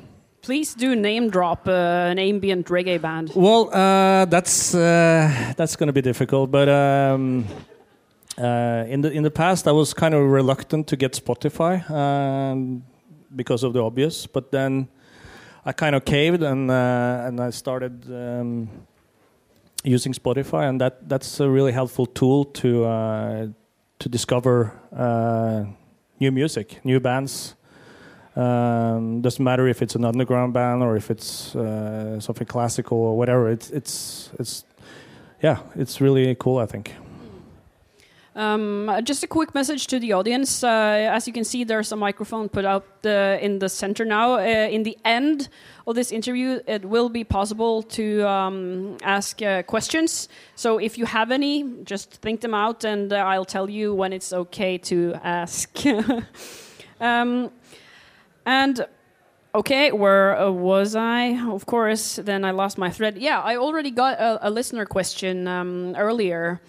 [0.42, 3.30] Please do name drop uh, an ambient reggae band.
[3.36, 7.44] Well, uh, that's uh, that's going to be difficult, but um,
[8.36, 12.82] uh, in the in the past, I was kind of reluctant to get Spotify um,
[13.36, 14.26] because of the obvious.
[14.26, 14.88] But then
[15.64, 18.68] I kind of caved and uh, and I started um,
[19.82, 23.46] using Spotify, and that that's a really helpful tool to uh,
[23.98, 24.72] to discover
[26.20, 27.54] new music, new bands.
[28.34, 33.16] Um, doesn't matter if it's an underground band or if it's uh, something classical or
[33.16, 33.50] whatever.
[33.50, 34.64] It's it's it's
[35.42, 36.58] yeah, it's really cool.
[36.58, 36.94] I think.
[38.34, 40.64] Um, just a quick message to the audience.
[40.64, 44.34] Uh, as you can see, there's a microphone put out uh, in the center now.
[44.34, 44.38] Uh,
[44.70, 45.50] in the end
[45.86, 50.30] of this interview, it will be possible to um, ask uh, questions.
[50.54, 54.14] So if you have any, just think them out, and uh, I'll tell you when
[54.14, 55.70] it's okay to ask.
[57.00, 57.50] um,
[58.46, 58.86] and
[59.54, 61.38] okay, where was I?
[61.50, 63.18] Of course, then I lost my thread.
[63.18, 66.62] Yeah, I already got a, a listener question um, earlier.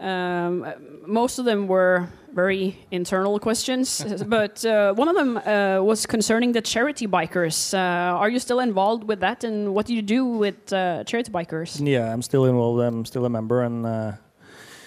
[0.00, 0.66] Um,
[1.06, 6.52] most of them were very internal questions, but uh, one of them uh, was concerning
[6.52, 7.74] the charity bikers.
[7.74, 11.30] Uh, are you still involved with that, and what do you do with uh, charity
[11.30, 11.80] bikers?
[11.86, 12.80] Yeah, I'm still involved.
[12.80, 14.12] I'm still a member, and uh,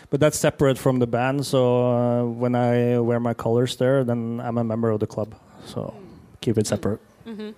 [0.10, 1.46] but that's separate from the band.
[1.46, 5.36] So when I wear my colors there, then I'm a member of the club.
[5.66, 5.94] So
[6.42, 7.00] keep it separate.
[7.26, 7.54] Mm -hmm.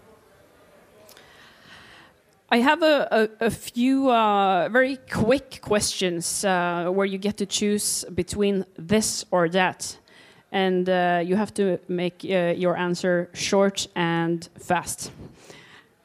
[2.56, 7.46] I have a, a, a few uh, very quick questions uh, where you get to
[7.46, 9.98] choose between this or that.
[10.54, 15.12] And uh, you have to make uh, your answer short and fast.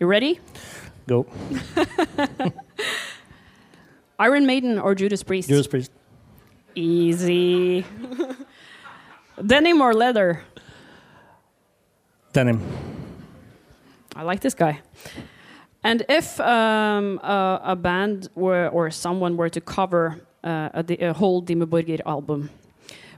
[0.00, 0.40] You ready?
[1.06, 1.24] Go.
[4.18, 5.48] Iron Maiden or Judas Priest?
[5.48, 5.92] Judas Priest.
[6.74, 7.84] Easy.
[9.46, 10.42] Denim or leather?
[12.32, 12.60] Denim.
[14.16, 14.80] I like this guy.
[15.82, 21.12] And if um, a, a, band were, or someone were to cover uh, a, a,
[21.14, 22.50] whole Dimmu Borgir album,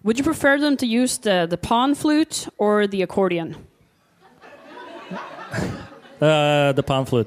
[0.05, 3.57] would you prefer them to use the, the pan flute or the accordion?
[6.23, 7.27] Uh, the pan flute.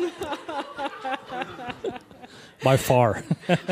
[2.64, 3.22] By far.
[3.46, 3.66] that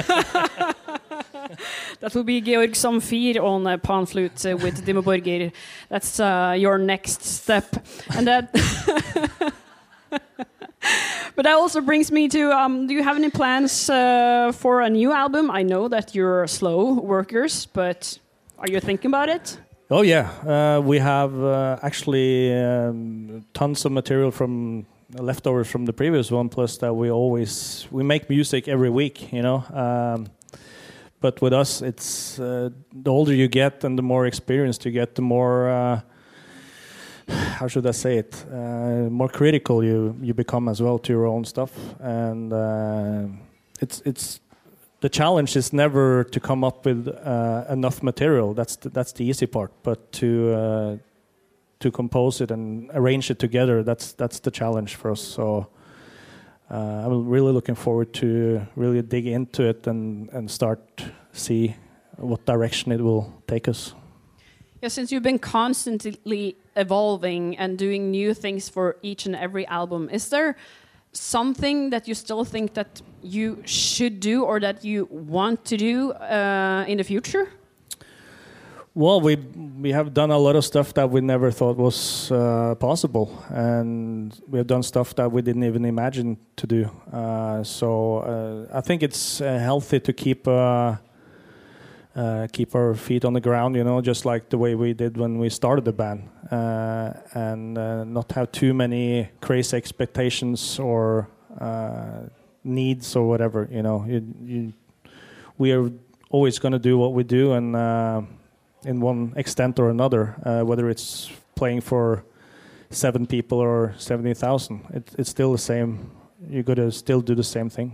[2.15, 5.51] will be Gheorghe Zamfir on uh, pan flute uh, with Dimmu Borgir.
[5.89, 7.75] That's uh, your next step.
[8.15, 8.55] And that.
[11.37, 14.91] But that also brings me to um, do you have any plans uh, for a
[14.91, 15.51] new album?
[15.51, 18.19] I know that you're slow workers, but
[18.59, 19.59] are you thinking about it?
[19.91, 20.31] Oh, yeah.
[20.47, 26.49] Uh, we have uh, actually um, tons of material from leftovers from the previous one,
[26.49, 29.65] plus that we always we make music every week, you know.
[29.73, 30.29] Um,
[31.21, 35.15] but with us, it's uh, the older you get and the more experienced you get,
[35.15, 36.01] the more uh,
[37.29, 38.45] how should I say it?
[38.51, 43.27] Uh, more critical you you become as well to your own stuff, and uh,
[43.81, 44.41] it's it's
[45.01, 48.55] the challenge is never to come up with uh, enough material.
[48.55, 50.97] That's the, that's the easy part, but to uh,
[51.81, 55.21] to compose it and arrange it together, that's that's the challenge for us.
[55.21, 55.69] So
[56.71, 61.77] uh, I'm really looking forward to really dig into it and, and start see
[62.17, 63.95] what direction it will take us.
[64.85, 70.11] Yeah, since you've been constantly evolving and doing new things for each and every album,
[70.11, 70.57] is there
[71.13, 76.13] something that you still think that you should do or that you want to do
[76.13, 77.49] uh, in the future?
[78.95, 79.37] Well, we
[79.81, 84.39] we have done a lot of stuff that we never thought was uh, possible, and
[84.51, 86.91] we have done stuff that we didn't even imagine to do.
[87.11, 90.47] Uh, so uh, I think it's uh, healthy to keep
[92.17, 94.95] uh, uh, keep our feet on the ground, you know, just like the way we
[94.95, 97.75] did when we started the band, and
[98.13, 101.29] not have too many crazy expectations or
[102.63, 103.69] needs or whatever.
[103.71, 104.73] You know, you, you,
[105.59, 105.91] we are
[106.31, 107.77] always going to do what we do and
[108.85, 112.25] in one extent or another, uh, whether it's playing for
[112.91, 114.85] seven people or seventy thousand.
[114.93, 116.11] It, it's still the same.
[116.49, 117.93] You got to still do the same thing.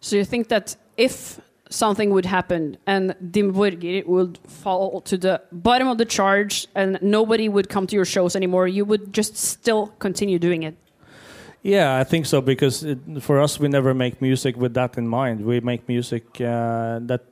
[0.00, 1.40] So you think that if
[1.70, 6.98] something would happen and Dimmu Borgir would fall to the bottom of the charge and
[7.02, 10.76] nobody would come to your shows anymore, you would just still continue doing it?
[11.62, 15.08] Yeah, I think so because it, for us, we never make music with that in
[15.08, 15.44] mind.
[15.44, 17.24] We make music uh, that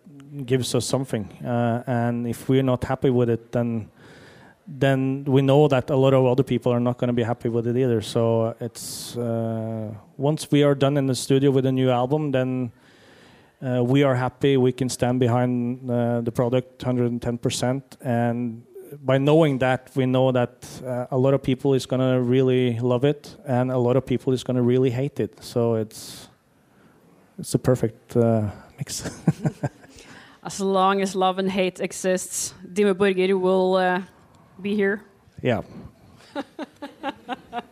[0.45, 3.89] gives us something, uh, and if we're not happy with it, then
[4.67, 7.49] then we know that a lot of other people are not going to be happy
[7.49, 8.01] with it either.
[8.01, 12.73] So it's uh, once we are done in the studio with a new album, then
[13.61, 14.57] we are happy.
[14.57, 18.63] We can stand behind uh, the product 110 percent, and
[19.05, 22.79] by knowing that, we know that uh, a lot of people is going to really
[22.79, 25.43] love it, and a lot of people is going to really hate it.
[25.43, 26.29] So it's
[27.39, 29.11] it's a perfect uh, mix.
[30.43, 34.03] as long as love and hate exists, Dimmu Borgir will uh,
[34.61, 35.03] be here.
[35.43, 35.63] Yeah.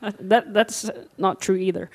[0.00, 1.90] that that's not true either.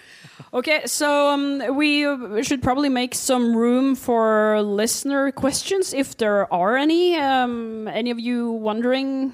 [0.54, 6.78] Okay, so um, we should probably make some room for listener questions if there are
[6.78, 7.16] any.
[7.16, 9.34] Um, any of you wondering?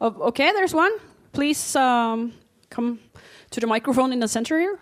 [0.00, 0.92] Oh, okay, there's one.
[1.32, 2.32] Please um,
[2.70, 3.00] come
[3.50, 4.78] to the microphone in the center here.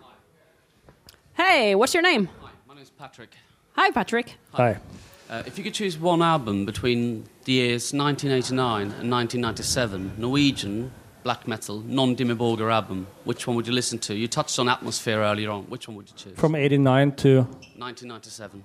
[1.33, 2.29] Hey, what's your name?
[2.41, 3.35] Hi, my name's Patrick.
[3.73, 4.35] Hi, Patrick.
[4.53, 4.77] Hi.
[5.29, 10.91] Uh, if you could choose one album between the years 1989 and 1997, Norwegian
[11.29, 14.15] black metal, non Dimmu Borgir album, which one would you listen to?
[14.15, 15.61] You touched on Atmosphere earlier on.
[15.69, 16.35] Which one would you choose?
[16.39, 17.41] From 89 to
[17.77, 18.63] 1997.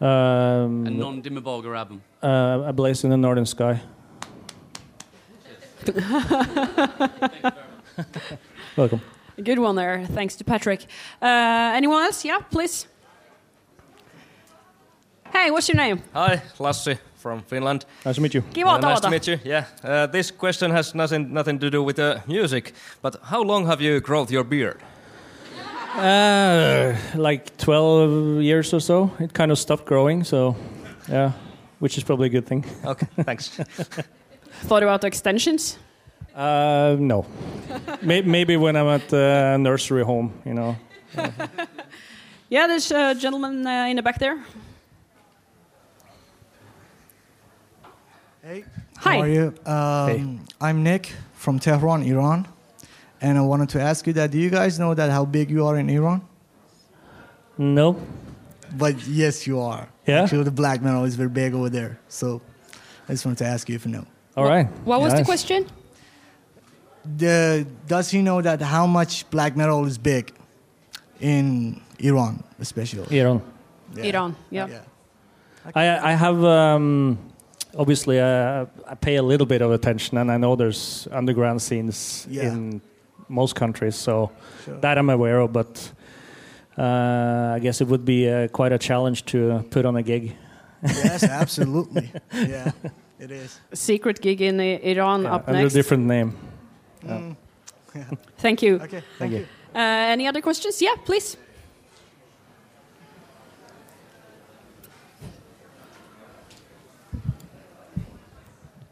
[0.00, 0.06] um,
[0.86, 2.02] A non Dimmu Borgir album.
[2.22, 3.80] uh, A Blaze in the Northern Sky.
[8.76, 9.00] Welcome.
[9.42, 10.06] Good one there.
[10.06, 10.82] Thanks to Patrick.
[11.20, 12.24] Uh, anyone else?
[12.24, 12.86] Yeah, please.
[15.34, 16.00] Hey, what's your name?
[16.14, 17.84] Hi, Lassi from Finland.
[18.06, 18.42] Nice to meet you.
[18.52, 19.38] Kiva Uh, nice to meet you.
[19.44, 22.72] Yeah, uh, this question has nothing nothing to do with the music,
[23.02, 24.76] but how long have you grown your beard?
[25.96, 29.10] Uh, like 12 years or so.
[29.20, 30.54] It kind of stopped growing, so
[31.08, 31.32] yeah,
[31.80, 32.64] which is probably a good thing.
[32.84, 33.48] Okay, thanks.
[34.68, 35.78] Thought about extensions?
[36.36, 37.24] Uh, no.
[38.02, 40.76] Maybe when I'm at the nursery home, you know.
[42.50, 44.36] Yeah, there's a gentleman uh, in the back there.
[48.46, 48.62] Hey,
[48.98, 49.14] Hi.
[49.14, 49.54] how are you?
[49.64, 52.46] Um, I'm Nick from Tehran, Iran,
[53.22, 54.32] and I wanted to ask you that.
[54.32, 56.20] Do you guys know that how big you are in Iran?
[57.56, 57.96] No.
[58.76, 59.88] But yes, you are.
[60.06, 60.24] Yeah?
[60.24, 61.98] Actually, the black metal is very big over there.
[62.08, 62.42] So
[63.08, 64.04] I just wanted to ask you if you know.
[64.36, 64.66] All right.
[64.84, 65.64] What was the question?
[67.16, 70.34] The, does he know that how much black metal is big
[71.18, 73.18] in Iran, especially?
[73.18, 73.40] Iran.
[73.96, 74.04] Yeah.
[74.04, 74.80] Iran, yeah.
[75.74, 77.18] I, I have um,
[77.76, 82.26] obviously uh, I pay a little bit of attention, and I know there's underground scenes
[82.30, 82.52] Yeah.
[82.52, 82.80] in
[83.28, 84.30] most countries, so
[84.64, 84.80] Sure.
[84.80, 85.52] that I'm aware of.
[85.52, 85.92] But
[86.78, 90.02] uh, I guess it would be uh, quite a challenge to uh, put on a
[90.02, 90.34] gig.
[90.82, 92.10] yes, absolutely.
[92.32, 92.72] yeah,
[93.18, 93.60] it is.
[93.72, 95.74] Secret gig in Iran Yeah, up under next.
[95.74, 96.32] a different name.
[97.04, 97.36] Mm.
[98.38, 98.74] Thank you.
[98.76, 99.38] Okay, thank, Thank you.
[99.38, 99.46] you.
[99.74, 100.82] Uh, any other questions?
[100.82, 101.36] Yeah, please.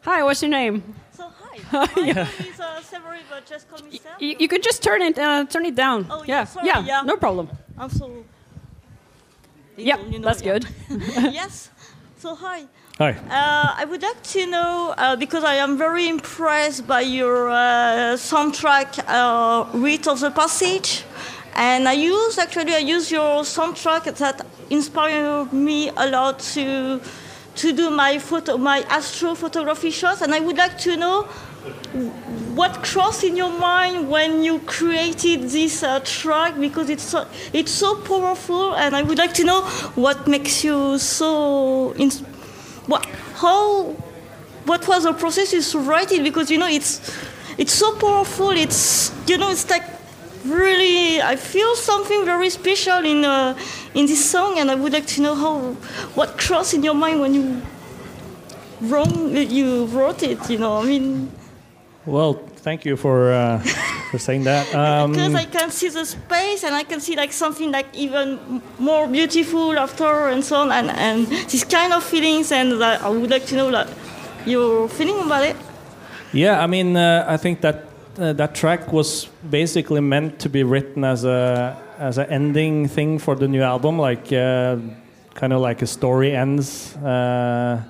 [0.05, 0.83] Hi, what's your name?
[1.13, 1.59] So hi,
[1.97, 4.15] my name is uh, Severin, but just call me Sam.
[4.19, 6.07] You, you could just turn it uh, turn it down.
[6.11, 7.03] Oh, yeah, yeah, sorry, yeah, yeah.
[7.03, 7.49] no problem.
[7.79, 8.25] I'm so.
[9.77, 10.59] Yeah, you know, that's yeah.
[10.59, 10.67] good.
[11.33, 11.71] yes.
[12.19, 12.65] So hi.
[12.99, 13.13] Hi.
[13.13, 18.17] Uh, I would like to know uh, because I am very impressed by your uh,
[18.19, 21.05] soundtrack, uh, "Rite of the Passage,"
[21.55, 27.01] and I use actually I use your soundtrack that inspired me a lot to
[27.57, 31.23] to do my photo, my astrophotography shots, and I would like to know
[32.55, 37.71] what crossed in your mind when you created this uh, track because it's so, it's
[37.71, 39.63] so powerful and I would like to know
[39.95, 41.95] what makes you so
[42.87, 43.95] what how
[44.65, 46.23] what was the process to write it?
[46.23, 47.01] Because you know it's
[47.59, 49.85] it's so powerful it's you know it's like
[50.45, 53.57] really I feel something very special in uh,
[53.95, 55.75] in this song and I would like to know how
[56.15, 57.63] what crossed in your mind when you
[58.81, 61.31] wrong you wrote it you know I mean
[62.05, 62.35] Well,
[62.67, 63.63] thank you for uh,
[64.11, 64.67] for saying that.
[64.75, 68.61] Um, because I can see the space and I can see like something like even
[68.79, 73.09] more beautiful after and so on and, and these kind of feelings and that I
[73.09, 73.87] would like to know like
[74.47, 75.57] your feeling about it.
[76.33, 77.85] Yeah, I mean, uh, I think that
[78.19, 83.19] uh, that track was basically meant to be written as a as an ending thing
[83.19, 84.77] for the new album, like uh,
[85.35, 87.81] kind of like a story ends, uh,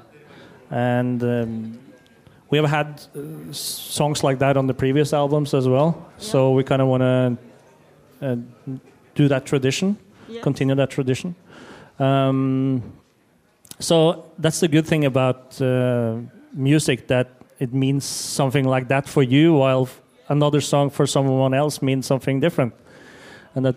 [0.70, 1.78] and um,
[2.50, 5.94] we have had uh, songs like that on the previous albums as well.
[6.18, 7.38] So we kind of want to
[8.26, 8.36] uh,
[9.14, 9.96] do that tradition,
[10.28, 10.42] Yeah.
[10.42, 11.34] continue that tradition.
[11.98, 12.82] Um,
[13.78, 16.16] so that's the good thing about uh,
[16.52, 19.88] music that it means something like that for you, while
[20.28, 22.74] another song for someone else means something different,
[23.54, 23.76] and that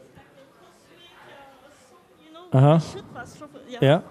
[2.53, 2.79] Uh huh.
[2.79, 3.03] should
[3.81, 4.01] yeah.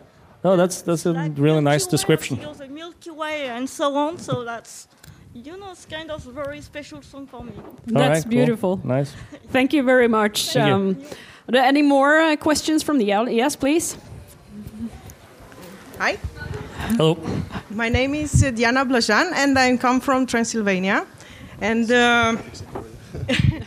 [0.45, 2.37] No, that's that's a Like really Milky nice Way, description.
[2.37, 4.19] you know, the Milky Way and so on.
[4.19, 4.89] So that's,
[5.33, 7.53] you know, it's kind of a very special song for me.
[7.87, 8.31] That's right, cool.
[8.31, 8.81] beautiful.
[8.85, 9.15] Nice.
[9.51, 10.53] Thank you very much.
[10.53, 10.75] Thank you.
[10.75, 10.97] Um,
[11.49, 13.37] are there any more uh, questions from the audience?
[13.37, 13.97] Yes, please.
[15.99, 16.19] Hi,
[16.99, 17.17] Hello.
[17.71, 21.07] my name is uh, Diana Blajan, and I come from Transylvania.
[21.65, 22.37] And uh,
[23.29, 23.65] yes,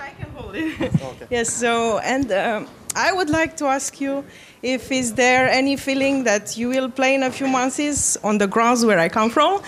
[0.00, 0.92] I can hold it.
[1.30, 1.48] Yes.
[1.52, 2.66] So, and um
[2.96, 4.24] I would like to ask you
[4.62, 8.46] if is there any feeling that you will play in a few months on the
[8.46, 9.60] grounds where I come from,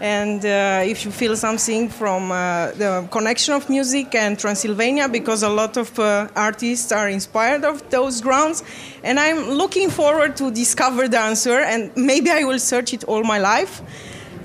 [0.00, 2.36] and uh, if you feel something from uh,
[2.82, 7.88] the connection of music and Transylvania, because a lot of uh, artists are inspired of
[7.88, 8.62] those grounds,
[9.02, 13.22] and I'm looking forward to discover the answer, and maybe I will search it all
[13.22, 13.80] my life,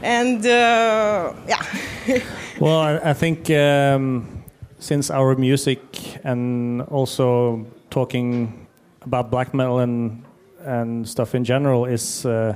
[0.04, 1.64] and uh, yeah.
[2.62, 4.44] Well, I, I think um,
[4.78, 5.80] since our music
[6.24, 8.68] and also talking
[9.02, 10.24] about black metal and
[10.64, 12.56] and stuff in general is uh,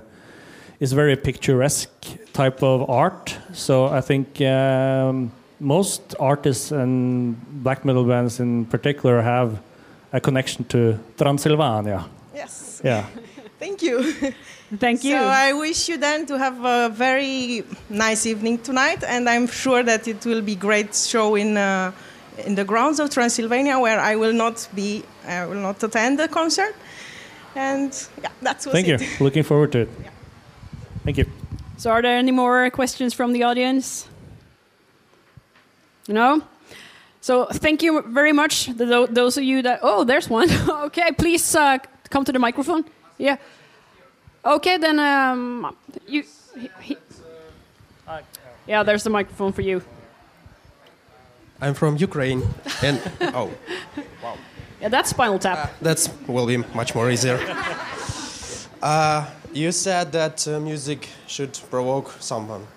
[0.80, 3.36] is very picturesque type of art.
[3.54, 9.60] So I think um, most artists and black metal bands in particular have
[10.14, 12.06] a connection to Transylvania.
[12.36, 12.80] yes.
[12.84, 13.08] Yeah.
[13.60, 14.14] Thank you.
[14.80, 15.12] Thank you.
[15.12, 19.84] So I wish you then to have a very nice evening tonight, and I'm sure
[19.84, 21.92] that it will be great show in uh,
[22.46, 26.28] in the grounds of Transylvania, where I will not be, I will not attend the
[26.28, 26.76] concert,
[27.56, 27.92] and
[28.22, 28.98] yeah, that's Thank you.
[29.20, 29.90] Looking forward to it.
[31.04, 31.26] Thank you.
[31.78, 34.08] So, are there any more questions from the audience?
[36.08, 36.42] No?
[37.22, 39.80] So, thank you very much, to those of you that.
[39.84, 40.50] Oh, there's one.
[40.86, 41.78] okay, please uh,
[42.10, 42.86] come to the microphone.
[43.18, 43.38] Yeah.
[44.46, 45.76] Okay, then um,
[46.08, 46.24] you.
[46.58, 46.98] He, he-
[48.68, 49.82] yeah, there's the microphone for you.
[51.62, 52.44] I'm from Ukraine,
[52.84, 53.52] and oh,
[54.24, 54.38] wow.
[54.82, 55.74] Yeah, that's Spinal Tap.
[55.82, 57.40] that's will be much more easier.
[58.82, 62.68] Uh, you said that uh, music should provoke someone.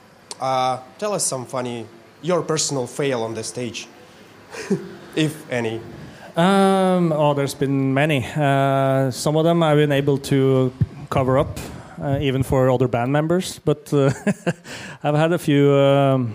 [0.40, 1.86] Uh, tell us some funny,
[2.22, 3.88] your personal fail on the stage,
[5.16, 5.80] if any.
[6.36, 8.24] Um, oh, there's been many.
[8.36, 10.72] Uh, some of them I've been able to
[11.08, 11.58] cover up,
[12.00, 13.58] uh, even for other band members.
[13.58, 14.10] But uh,
[15.02, 16.34] I've had a few um,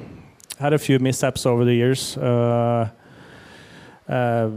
[0.59, 2.17] had a few mishaps over the years.
[2.17, 2.89] Uh,
[4.07, 4.49] uh,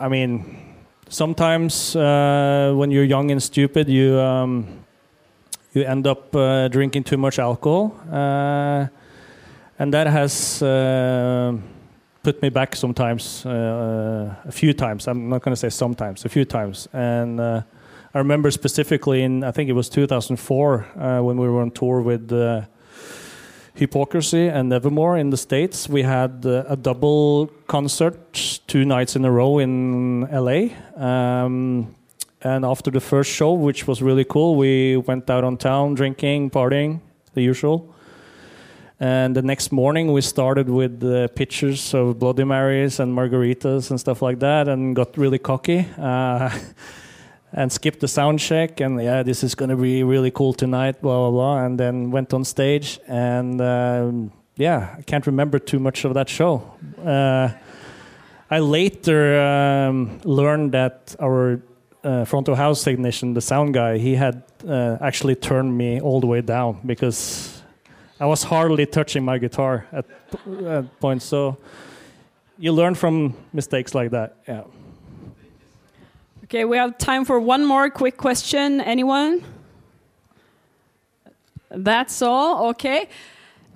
[0.00, 0.76] I mean,
[1.08, 4.66] sometimes uh, when you're young and stupid, you um,
[5.72, 6.32] you end up
[6.70, 8.86] drinking too much alcohol, uh,
[9.78, 10.62] and that has.
[12.22, 15.08] Put me back sometimes, uh, a few times.
[15.08, 16.86] I'm not going to say sometimes, a few times.
[16.92, 17.62] And uh,
[18.12, 22.00] I remember specifically in, I think it was 2004, uh, when we were on tour
[22.00, 22.62] with uh,
[23.74, 25.88] Hypocrisy and Nevermore in the States.
[25.88, 30.70] We had uh, a double concert two nights in a row in LA.
[30.96, 31.94] Um,
[32.42, 36.50] and after the first show, which was really cool, we went out on town drinking,
[36.50, 36.98] partying,
[37.34, 37.94] the usual.
[38.98, 44.00] And the next morning, we started with uh, pictures of Bloody Marys and margaritas and
[44.00, 46.50] stuff like that, and got really cocky uh,
[47.52, 48.80] and skipped the sound check.
[48.80, 51.64] And yeah, this is going to be really cool tonight, blah blah blah.
[51.64, 56.28] And then went on stage, and um, yeah, I can't remember too much of that
[56.28, 56.62] show.
[57.04, 57.50] Uh,
[58.50, 61.60] I later um, learned that our
[62.02, 66.20] uh, front of house technician, the sound guy, he had uh, actually turned me all
[66.20, 67.62] the way down because
[68.18, 70.04] I was hardly touching my guitar at,
[70.66, 71.24] at points.
[71.24, 71.58] So
[72.58, 74.36] you learn from mistakes like that.
[74.46, 74.64] Yeah.
[76.50, 78.80] Okay, we have time for one more quick question.
[78.80, 79.44] Anyone?
[81.70, 82.70] That's all.
[82.70, 83.08] Okay.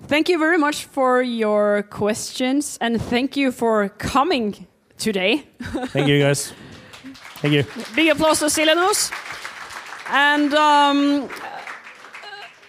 [0.07, 4.67] Thank you very much for your questions and thank you for coming
[4.97, 5.47] today.
[5.61, 6.51] Thank you, guys.
[7.39, 7.63] Thank you.
[7.95, 9.09] Big applause to Silenoz.
[10.09, 11.29] And um,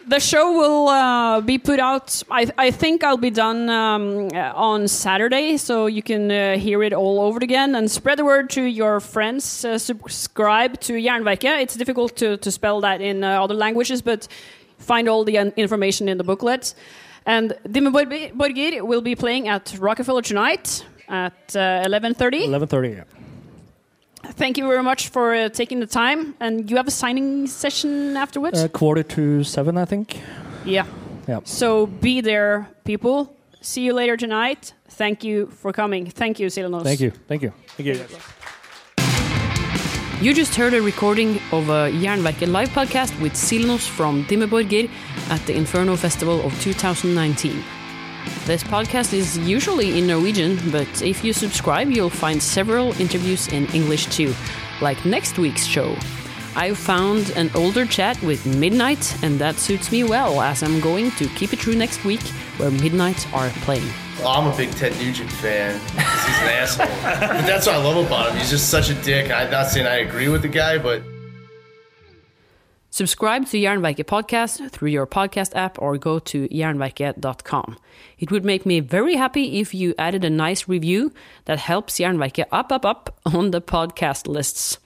[0.09, 2.22] the show will uh, be put out.
[2.30, 6.82] I, I think I'll be done um, uh, on Saturday, so you can uh, hear
[6.82, 9.64] it all over again and spread the word to your friends.
[9.64, 11.61] Uh, subscribe to Jernverket.
[11.61, 14.28] It's difficult to, to spell that in uh, other languages, but
[14.78, 16.74] find all the uh, information in the booklet.
[17.26, 22.46] And Dimmu Borgir will be playing at Rockefeller tonight at uh, 11.30.
[22.46, 22.96] 11:30.
[22.96, 23.25] Yeah.
[24.37, 26.34] Thank you very much for uh, taking the time.
[26.41, 28.62] And you have a signing session afterwards?
[28.62, 30.20] Uh, quarter to seven, I think.
[30.64, 30.84] Yeah.
[31.26, 31.41] Yeah.
[31.45, 33.34] So be there, people.
[33.62, 34.74] See you later tonight.
[34.91, 36.07] Thank you for coming.
[36.11, 36.84] Thank you, Silenoz.
[36.84, 37.11] Thank you.
[37.26, 37.53] Thank you.
[37.76, 38.07] Thank you.
[40.20, 44.89] You just heard a recording of a Jernverket live podcast with Silenoz from Dimmu Borgir
[45.30, 47.62] at the Inferno Festival of 2019.
[48.44, 53.66] This podcast is usually in Norwegian, but if you subscribe, you'll find several interviews in
[53.74, 54.34] English too,
[54.80, 55.96] like next week's show.
[56.54, 61.10] I found an older chat with Midnight, and that suits me well as I'm going
[61.12, 62.22] to keep it true next week
[62.58, 63.88] where Midnight are playing.
[64.18, 65.78] Well, I'm a big Ted Nugent fan
[66.26, 66.86] he's an asshole.
[66.86, 68.38] But that's what I love about him.
[68.38, 69.30] He's just such a dick.
[69.30, 71.02] I'm not saying I agree with the guy, but
[72.97, 77.76] Subscribe to Jernverket podcast through your podcast app or go to jernverket.com.
[78.18, 81.12] It would make me very happy if you added a nice review
[81.44, 84.78] that helps Jernverket up, up, up on the podcast lists.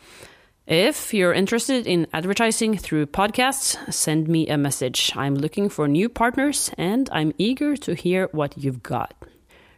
[0.66, 5.12] If you're interested in advertising through podcasts, send me a message.
[5.14, 9.14] I'm looking for new partners and I'm eager to hear what you've got.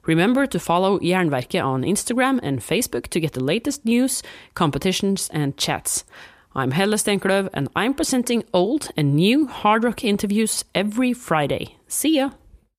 [0.07, 4.23] Remember to follow Jernverket on Instagram and Facebook to get the latest news,
[4.55, 6.05] competitions, and chats.
[6.55, 11.77] I'm Helle Stenklöv and I'm presenting old and new hard rock interviews every Friday.
[11.89, 12.33] See ya!